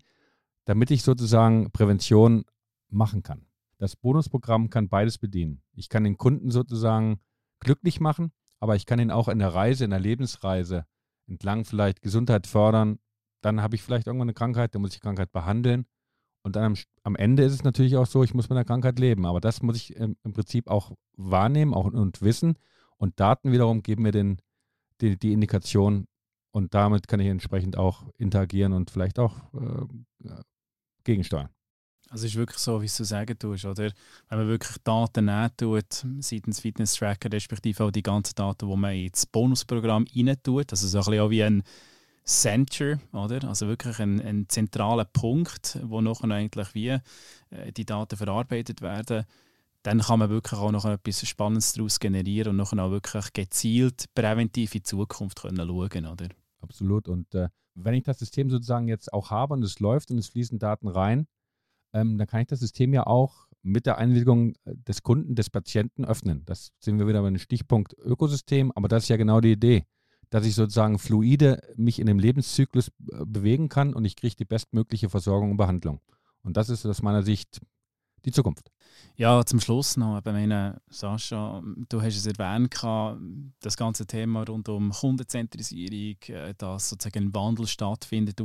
damit 0.66 0.92
ich 0.92 1.04
sozusagen 1.04 1.72
Prävention 1.72 2.46
machen 2.90 3.24
kann. 3.24 3.48
Das 3.78 3.96
Bonusprogramm 3.96 4.70
kann 4.70 4.90
beides 4.90 5.18
bedienen. 5.18 5.62
Ich 5.74 5.90
kann 5.90 6.04
den 6.04 6.18
Kunden 6.18 6.52
sozusagen 6.52 7.20
glücklich 7.60 8.00
machen, 8.00 8.32
aber 8.60 8.76
ich 8.76 8.86
kann 8.86 9.00
ihn 9.00 9.12
auch 9.12 9.28
in 9.28 9.40
der 9.40 9.54
Reise, 9.54 9.86
in 9.86 9.90
der 9.90 10.00
Lebensreise 10.00 10.86
entlang 11.28 11.66
vielleicht 11.66 12.02
Gesundheit 12.02 12.46
fördern. 12.46 13.00
Dann 13.42 13.62
habe 13.62 13.76
ich 13.76 13.82
vielleicht 13.82 14.08
irgendwann 14.08 14.28
eine 14.28 14.34
Krankheit, 14.34 14.76
dann 14.76 14.82
muss 14.82 14.92
ich 14.92 15.00
die 15.00 15.04
Krankheit 15.04 15.32
behandeln 15.32 15.86
und 16.44 16.56
dann 16.56 16.64
am, 16.64 16.76
am, 17.04 17.16
Ende 17.16 17.44
ist 17.44 17.54
es 17.54 17.64
natürlich 17.64 17.98
auch 17.98 18.08
so, 18.08 18.24
ich 18.24 18.34
muss 18.34 18.50
mit 18.50 18.58
der 18.58 18.66
Krankheit 18.66 19.00
leben. 19.00 19.26
Aber 19.26 19.40
das 19.40 19.62
muss 19.62 19.76
ich 19.76 19.96
im, 19.96 20.18
im 20.24 20.34
Prinzip 20.34 20.70
auch 20.70 20.92
wahrnehmen 21.16 21.74
auch, 21.74 21.86
und 21.86 22.22
wissen. 22.22 22.56
Und 22.98 23.20
Daten 23.20 23.52
wiederum 23.52 23.84
geben 23.84 24.04
mir 24.04 24.12
den, 24.12 24.38
die, 25.02 25.18
die 25.18 25.34
Indikation 25.34 26.08
und 26.52 26.74
damit 26.74 27.08
kann 27.08 27.20
ich 27.20 27.28
entsprechend 27.28 27.78
auch 27.78 28.04
interagieren 28.18 28.74
und 28.74 28.92
vielleicht 28.92 29.20
auch 29.20 29.36
äh, 29.54 30.32
gegensteuern. 31.04 31.50
Also 32.10 32.26
es 32.26 32.34
ist 32.34 32.38
wirklich 32.38 32.58
so, 32.58 32.82
wie 32.82 32.88
du 32.88 33.04
sagen 33.06 33.40
tust, 33.40 33.64
oder? 33.64 33.90
Wenn 34.28 34.40
man 34.40 34.48
wirklich 34.50 34.78
Daten 34.84 35.26
nehmen 35.26 35.50
tut, 35.56 36.06
seitens 36.20 36.60
Fitness 36.60 36.96
Tracker, 36.96 37.32
respektive 37.32 37.86
auch 37.86 37.92
die 37.92 38.04
ganzen 38.04 38.36
Daten, 38.36 38.70
die 38.70 38.76
man 38.76 38.94
ins 38.94 39.26
Bonusprogramm 39.26 40.06
rein 40.14 40.36
tut, 40.44 40.72
also 40.72 40.88
so 40.88 40.98
ein 40.98 41.06
bisschen 41.06 41.20
auch 41.22 41.30
wie 41.30 41.44
ein 41.44 41.64
Center, 42.26 43.00
oder? 43.14 43.48
Also 43.48 43.68
wirklich 43.70 43.98
ein, 44.00 44.20
ein 44.20 44.50
zentraler 44.50 45.06
Punkt, 45.06 45.80
wo 45.84 46.02
noch 46.02 46.22
eigentlich 46.22 46.74
wie 46.76 46.90
äh, 46.90 47.02
die 47.76 47.86
Daten 47.86 48.18
verarbeitet 48.18 48.82
werden. 48.82 49.24
Dann 49.84 50.02
kann 50.02 50.20
man 50.20 50.30
wirklich 50.30 50.60
auch 50.60 50.72
noch 50.72 50.86
etwas 50.86 51.26
Spannendes 51.26 51.74
daraus 51.74 52.00
generieren 52.00 52.52
und 52.52 52.58
noch 52.58 52.74
auch 52.74 52.92
wirklich 52.92 53.32
gezielt 53.32 54.06
präventiv 54.14 54.76
in 54.76 54.80
die 54.80 54.84
Zukunft 54.84 55.42
können 55.42 55.66
schauen, 55.66 56.06
oder? 56.06 56.28
Absolut. 56.62 57.08
Und 57.08 57.34
äh, 57.36 57.50
wenn 57.76 57.94
ich 57.94 58.04
das 58.04 58.20
System 58.20 58.50
sozusagen 58.50 58.88
jetzt 58.88 59.14
auch 59.14 59.32
habe 59.32 59.54
und 59.54 59.64
es 59.64 59.80
läuft 59.80 60.12
und 60.12 60.18
es 60.18 60.28
fließen 60.28 60.60
Daten 60.60 60.88
rein, 60.88 61.28
ähm, 61.94 62.18
dann 62.18 62.28
kann 62.28 62.42
ich 62.42 62.48
das 62.48 62.60
System 62.60 62.94
ja 62.94 63.06
auch 63.06 63.48
mit 63.64 63.86
der 63.86 63.98
Einwilligung 63.98 64.54
des 64.66 65.04
Kunden, 65.04 65.36
des 65.36 65.50
Patienten 65.50 66.06
öffnen. 66.06 66.44
Das 66.46 66.72
sehen 66.80 66.98
wir 66.98 67.08
wieder 67.08 67.22
bei 67.22 67.30
dem 67.30 67.38
Stichpunkt 67.38 67.94
Ökosystem, 67.98 68.72
aber 68.74 68.88
das 68.88 69.04
ist 69.04 69.10
ja 69.10 69.18
genau 69.18 69.42
die 69.42 69.52
Idee 69.52 69.86
dass 70.32 70.46
ich 70.46 70.56
sozusagen 70.56 70.98
fluide 70.98 71.62
mich 71.76 72.00
in 72.00 72.08
dem 72.08 72.18
Lebenszyklus 72.18 72.88
äh, 72.88 73.26
bewegen 73.26 73.70
kann 73.70 73.94
und 73.94 74.06
ich 74.06 74.16
kriege 74.16 74.36
die 74.36 74.46
bestmögliche 74.46 75.10
Versorgung 75.10 75.52
und 75.52 75.58
Behandlung. 75.58 76.00
Und 76.42 76.58
das 76.58 76.70
ist 76.70 76.86
aus 76.86 77.04
meiner 77.04 77.22
Sicht 77.22 77.60
die 78.26 78.32
Zukunft. 78.32 78.72
Ja, 79.16 79.46
zum 79.46 79.60
Schluss 79.60 79.98
noch, 79.98 80.18
ich 80.18 80.26
meine, 80.26 80.82
Sascha, 80.90 81.62
du 81.90 82.02
hast 82.02 82.18
es 82.18 82.26
erwähnt, 82.26 82.74
das 83.60 83.78
ganze 83.78 84.06
Thema 84.06 84.44
rund 84.44 84.70
um 84.70 84.92
Kundenzentrisierung, 84.92 86.18
äh, 86.28 86.54
dass 86.58 86.90
sozusagen 86.90 87.26
ein 87.26 87.36
Wandel 87.36 87.68
stattfindet. 87.68 88.40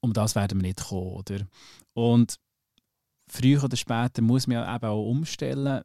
Um 0.00 0.12
das 0.12 0.34
werden 0.34 0.60
wir 0.60 0.68
nicht 0.68 0.84
kommen, 0.84 1.12
oder? 1.12 1.46
Und 1.94 2.36
früher 3.28 3.62
oder 3.64 3.76
später 3.76 4.22
muss 4.22 4.46
man 4.46 4.74
eben 4.74 4.86
auch 4.86 5.10
umstellen 5.10 5.82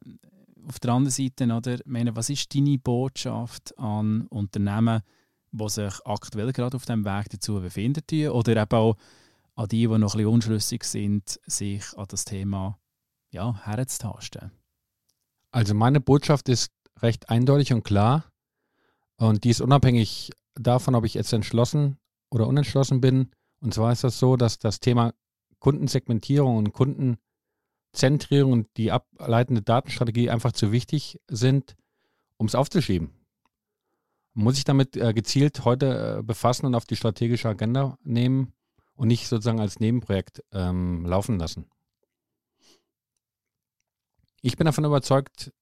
auf 0.68 0.78
der 0.78 0.92
anderen 0.92 1.10
Seite, 1.10 1.52
oder, 1.52 1.78
meine, 1.86 2.14
was 2.14 2.30
ist 2.30 2.54
deine 2.54 2.78
Botschaft 2.78 3.76
an 3.78 4.26
Unternehmen, 4.28 5.02
die 5.50 5.68
sich 5.68 5.94
aktuell 6.04 6.52
gerade 6.52 6.76
auf 6.76 6.86
dem 6.86 7.04
Weg 7.04 7.28
dazu 7.30 7.60
befinden, 7.60 8.28
oder 8.28 8.56
eben 8.56 8.76
auch 8.76 8.96
an 9.54 9.68
die, 9.68 9.86
die 9.86 9.98
noch 9.98 10.14
ein 10.14 10.18
bisschen 10.18 10.26
unschlüssig 10.26 10.84
sind, 10.84 11.40
sich 11.46 11.96
an 11.96 12.06
das 12.08 12.24
Thema 12.24 12.78
ja, 13.30 13.54
herzutasten? 13.64 14.50
Also 15.50 15.74
meine 15.74 16.00
Botschaft 16.00 16.48
ist 16.48 16.72
recht 17.00 17.28
eindeutig 17.28 17.72
und 17.72 17.84
klar 17.84 18.24
und 19.16 19.44
die 19.44 19.50
ist 19.50 19.60
unabhängig 19.60 20.30
davon, 20.54 20.94
ob 20.94 21.04
ich 21.04 21.14
jetzt 21.14 21.32
entschlossen 21.32 21.98
oder 22.30 22.46
unentschlossen 22.46 23.00
bin. 23.00 23.30
Und 23.60 23.74
zwar 23.74 23.92
ist 23.92 24.04
das 24.04 24.18
so, 24.18 24.36
dass 24.36 24.58
das 24.58 24.80
Thema 24.80 25.12
Kundensegmentierung 25.58 26.56
und 26.56 26.72
Kunden 26.72 27.18
Zentrierung 27.92 28.52
und 28.52 28.76
die 28.76 28.90
ableitende 28.90 29.62
Datenstrategie 29.62 30.30
einfach 30.30 30.52
zu 30.52 30.72
wichtig 30.72 31.20
sind, 31.28 31.76
um 32.38 32.46
es 32.46 32.54
aufzuschieben. 32.54 33.10
Muss 34.34 34.56
ich 34.56 34.64
damit 34.64 34.96
äh, 34.96 35.12
gezielt 35.12 35.64
heute 35.66 36.18
äh, 36.18 36.22
befassen 36.22 36.64
und 36.64 36.74
auf 36.74 36.86
die 36.86 36.96
strategische 36.96 37.50
Agenda 37.50 37.98
nehmen 38.02 38.54
und 38.94 39.08
nicht 39.08 39.28
sozusagen 39.28 39.60
als 39.60 39.80
Nebenprojekt 39.80 40.42
ähm, 40.52 41.04
laufen 41.06 41.38
lassen. 41.38 41.66
Ich 44.42 44.56
bin 44.56 44.64
davon 44.64 44.84
überzeugt, 44.84 45.52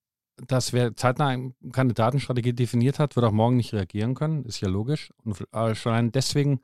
dass 0.46 0.72
wer 0.72 0.96
zeitnah 0.96 1.36
keine 1.72 1.92
Datenstrategie 1.92 2.54
definiert 2.54 2.98
hat, 2.98 3.16
wird 3.16 3.26
auch 3.26 3.32
morgen 3.32 3.56
nicht 3.56 3.74
reagieren 3.74 4.14
können. 4.14 4.44
Ist 4.44 4.60
ja 4.60 4.68
logisch. 4.68 5.12
Und 5.22 5.36
schon 5.36 5.92
allein 5.92 6.12
deswegen, 6.12 6.60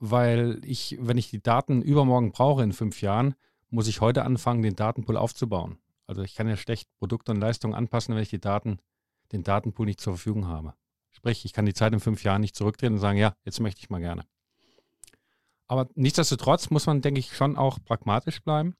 weil 0.00 0.60
ich, 0.64 0.98
wenn 1.00 1.18
ich 1.18 1.30
die 1.30 1.42
Daten 1.42 1.82
übermorgen 1.82 2.32
brauche 2.32 2.62
in 2.62 2.72
fünf 2.72 3.00
Jahren, 3.00 3.34
muss 3.68 3.86
ich 3.86 4.00
heute 4.00 4.24
anfangen, 4.24 4.62
den 4.62 4.74
Datenpool 4.74 5.16
aufzubauen. 5.16 5.78
Also 6.06 6.22
ich 6.22 6.34
kann 6.34 6.48
ja 6.48 6.56
schlecht 6.56 6.88
Produkte 6.98 7.30
und 7.30 7.40
Leistungen 7.40 7.74
anpassen, 7.74 8.14
wenn 8.14 8.22
ich 8.22 8.30
die 8.30 8.40
Daten, 8.40 8.80
den 9.30 9.44
Datenpool 9.44 9.86
nicht 9.86 10.00
zur 10.00 10.14
Verfügung 10.14 10.48
habe. 10.48 10.74
Sprich, 11.12 11.44
ich 11.44 11.52
kann 11.52 11.66
die 11.66 11.74
Zeit 11.74 11.92
in 11.92 12.00
fünf 12.00 12.24
Jahren 12.24 12.40
nicht 12.40 12.56
zurückdrehen 12.56 12.94
und 12.94 12.98
sagen, 12.98 13.18
ja, 13.18 13.34
jetzt 13.44 13.60
möchte 13.60 13.80
ich 13.80 13.90
mal 13.90 14.00
gerne. 14.00 14.24
Aber 15.70 15.88
nichtsdestotrotz 15.94 16.70
muss 16.70 16.86
man, 16.86 17.00
denke 17.00 17.20
ich, 17.20 17.36
schon 17.36 17.56
auch 17.56 17.78
pragmatisch 17.84 18.42
bleiben. 18.42 18.74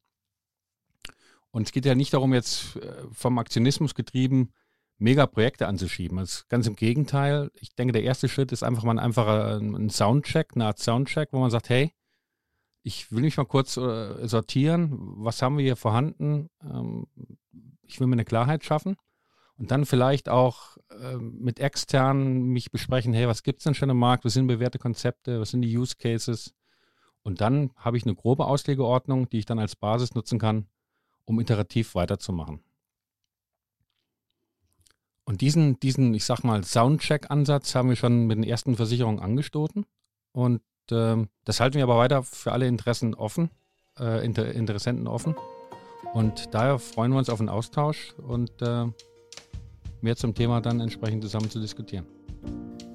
Und 1.52 1.68
es 1.68 1.72
geht 1.72 1.86
ja 1.86 1.94
nicht 1.94 2.12
darum, 2.12 2.34
jetzt 2.34 2.74
äh, 2.78 3.04
vom 3.12 3.38
Aktionismus 3.38 3.94
getrieben, 3.94 4.52
Megaprojekte 4.98 5.68
anzuschieben. 5.68 6.18
Also 6.18 6.42
ganz 6.48 6.66
im 6.66 6.74
Gegenteil. 6.74 7.52
Ich 7.54 7.76
denke, 7.76 7.92
der 7.92 8.02
erste 8.02 8.28
Schritt 8.28 8.50
ist 8.50 8.64
einfach 8.64 8.82
mal 8.82 8.90
ein 8.90 8.98
einfacher 8.98 9.58
ein 9.58 9.88
Soundcheck, 9.88 10.50
eine 10.56 10.66
Art 10.66 10.80
Soundcheck, 10.80 11.28
wo 11.30 11.38
man 11.38 11.52
sagt, 11.52 11.68
hey, 11.68 11.94
ich 12.82 13.12
will 13.12 13.22
mich 13.22 13.36
mal 13.36 13.46
kurz 13.46 13.76
äh, 13.76 14.26
sortieren. 14.26 14.98
Was 14.98 15.42
haben 15.42 15.58
wir 15.58 15.64
hier 15.64 15.76
vorhanden? 15.76 16.50
Ähm, 16.60 17.06
ich 17.84 18.00
will 18.00 18.08
mir 18.08 18.14
eine 18.14 18.24
Klarheit 18.24 18.64
schaffen 18.64 18.96
und 19.54 19.70
dann 19.70 19.86
vielleicht 19.86 20.28
auch 20.28 20.76
äh, 21.00 21.18
mit 21.18 21.60
externen 21.60 22.48
mich 22.48 22.72
besprechen, 22.72 23.12
hey, 23.12 23.28
was 23.28 23.44
gibt 23.44 23.60
es 23.60 23.64
denn 23.64 23.74
schon 23.74 23.90
im 23.90 23.98
Markt? 23.98 24.24
Was 24.24 24.32
sind 24.32 24.48
bewährte 24.48 24.80
Konzepte? 24.80 25.38
Was 25.38 25.50
sind 25.50 25.62
die 25.62 25.78
Use 25.78 25.94
Cases? 25.96 26.52
Und 27.22 27.40
dann 27.40 27.70
habe 27.76 27.96
ich 27.96 28.04
eine 28.04 28.14
grobe 28.14 28.46
Auslegeordnung, 28.46 29.28
die 29.28 29.38
ich 29.38 29.46
dann 29.46 29.58
als 29.58 29.76
Basis 29.76 30.14
nutzen 30.14 30.38
kann, 30.38 30.66
um 31.24 31.38
iterativ 31.40 31.94
weiterzumachen. 31.94 32.60
Und 35.24 35.42
diesen, 35.42 35.78
diesen, 35.78 36.12
ich 36.14 36.24
sag 36.24 36.42
mal, 36.42 36.64
Soundcheck-Ansatz 36.64 37.74
haben 37.74 37.88
wir 37.88 37.96
schon 37.96 38.26
mit 38.26 38.38
den 38.38 38.44
ersten 38.44 38.74
Versicherungen 38.74 39.20
angestoßen. 39.20 39.86
Und 40.32 40.60
äh, 40.90 41.26
das 41.44 41.60
halten 41.60 41.76
wir 41.76 41.84
aber 41.84 41.98
weiter 41.98 42.22
für 42.22 42.52
alle 42.52 42.66
Interessen 42.66 43.14
offen, 43.14 43.50
äh, 43.98 44.24
Inter 44.24 44.52
Interessenten 44.52 45.06
offen. 45.06 45.36
Und 46.14 46.52
daher 46.52 46.78
freuen 46.78 47.12
wir 47.12 47.18
uns 47.18 47.30
auf 47.30 47.38
einen 47.38 47.48
Austausch 47.48 48.14
und 48.26 48.50
äh, 48.62 48.86
mehr 50.00 50.16
zum 50.16 50.34
Thema 50.34 50.60
dann 50.60 50.80
entsprechend 50.80 51.22
zusammen 51.22 51.50
zu 51.50 51.60
diskutieren. 51.60 52.06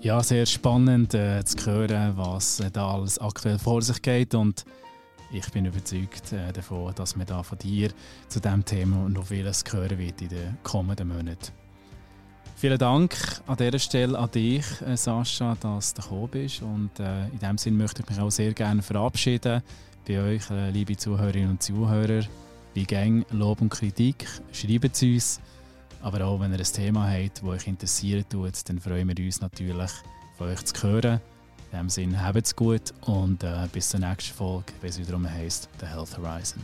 Ja, 0.01 0.21
sehr 0.21 0.45
spannend 0.45 1.13
äh, 1.13 1.43
zu 1.43 1.65
hören, 1.65 2.15
was 2.15 2.60
äh, 2.60 2.69
da 2.71 2.93
alles 2.93 3.17
aktuell 3.19 3.58
vor 3.58 3.81
sich 3.81 4.01
geht 4.01 4.36
und 4.36 4.65
ich 5.31 5.51
bin 5.51 5.65
überzeugt 5.65 6.31
äh, 6.31 6.53
davon, 6.53 6.93
dass 6.95 7.17
wir 7.17 7.25
da 7.25 7.43
von 7.43 7.58
dir 7.58 7.89
zu 8.27 8.39
diesem 8.39 8.63
Thema 8.63 9.10
noch 9.10 9.25
vieles 9.25 9.63
hören 9.69 9.97
wird 9.97 10.21
in 10.21 10.29
den 10.29 10.58
kommenden 10.63 11.08
Monaten. 11.08 11.51
Vielen 12.58 12.77
Dank 12.77 13.17
an 13.47 13.58
dieser 13.58 13.79
Stelle 13.79 14.17
an 14.17 14.31
dich, 14.31 14.65
äh, 14.81 14.95
Sascha, 14.95 15.58
dass 15.60 15.93
du 15.93 16.01
gekommen 16.01 16.29
bist. 16.29 16.62
Und 16.62 16.99
äh, 16.99 17.25
in 17.25 17.39
diesem 17.39 17.58
Sinne 17.58 17.77
möchte 17.77 18.01
ich 18.01 18.10
mich 18.10 18.19
auch 18.19 18.31
sehr 18.31 18.53
gerne 18.53 18.81
verabschieden 18.81 19.62
bei 20.08 20.21
euch, 20.21 20.49
äh, 20.51 20.69
liebe 20.69 20.95
Zuhörerinnen 20.95 21.51
und 21.51 21.63
Zuhörer. 21.63 22.23
Wie 22.73 22.86
Gang, 22.86 23.25
Lob 23.31 23.62
und 23.62 23.69
Kritik, 23.69 24.25
schreibt 24.53 24.95
es 24.95 25.01
uns. 25.03 25.41
Aber 26.05 26.23
auch 26.23 26.39
wenn 26.39 26.53
ihr 26.53 26.59
ein 26.59 26.63
Thema 26.63 27.09
habt, 27.09 27.41
das 27.41 27.49
euch 27.49 27.65
interessiert, 27.65 28.27
dann 28.31 28.79
freuen 28.79 29.07
wir 29.07 29.25
uns 29.25 29.41
natürlich, 29.41 29.89
von 30.37 30.49
euch 30.49 30.63
zu 30.63 30.83
hören. 30.83 31.19
In 31.71 31.79
diesem 31.79 31.89
Sinne, 31.89 32.23
habt 32.23 32.45
es 32.45 32.55
gut 32.55 32.93
und 33.07 33.43
äh, 33.43 33.67
bis 33.73 33.89
zur 33.89 34.01
nächsten 34.01 34.35
Folge, 34.35 34.71
wenn 34.81 34.91
es 34.91 34.99
wiederum 34.99 35.27
heisst 35.27 35.67
The 35.79 35.87
Health 35.87 36.15
Horizon. 36.15 36.61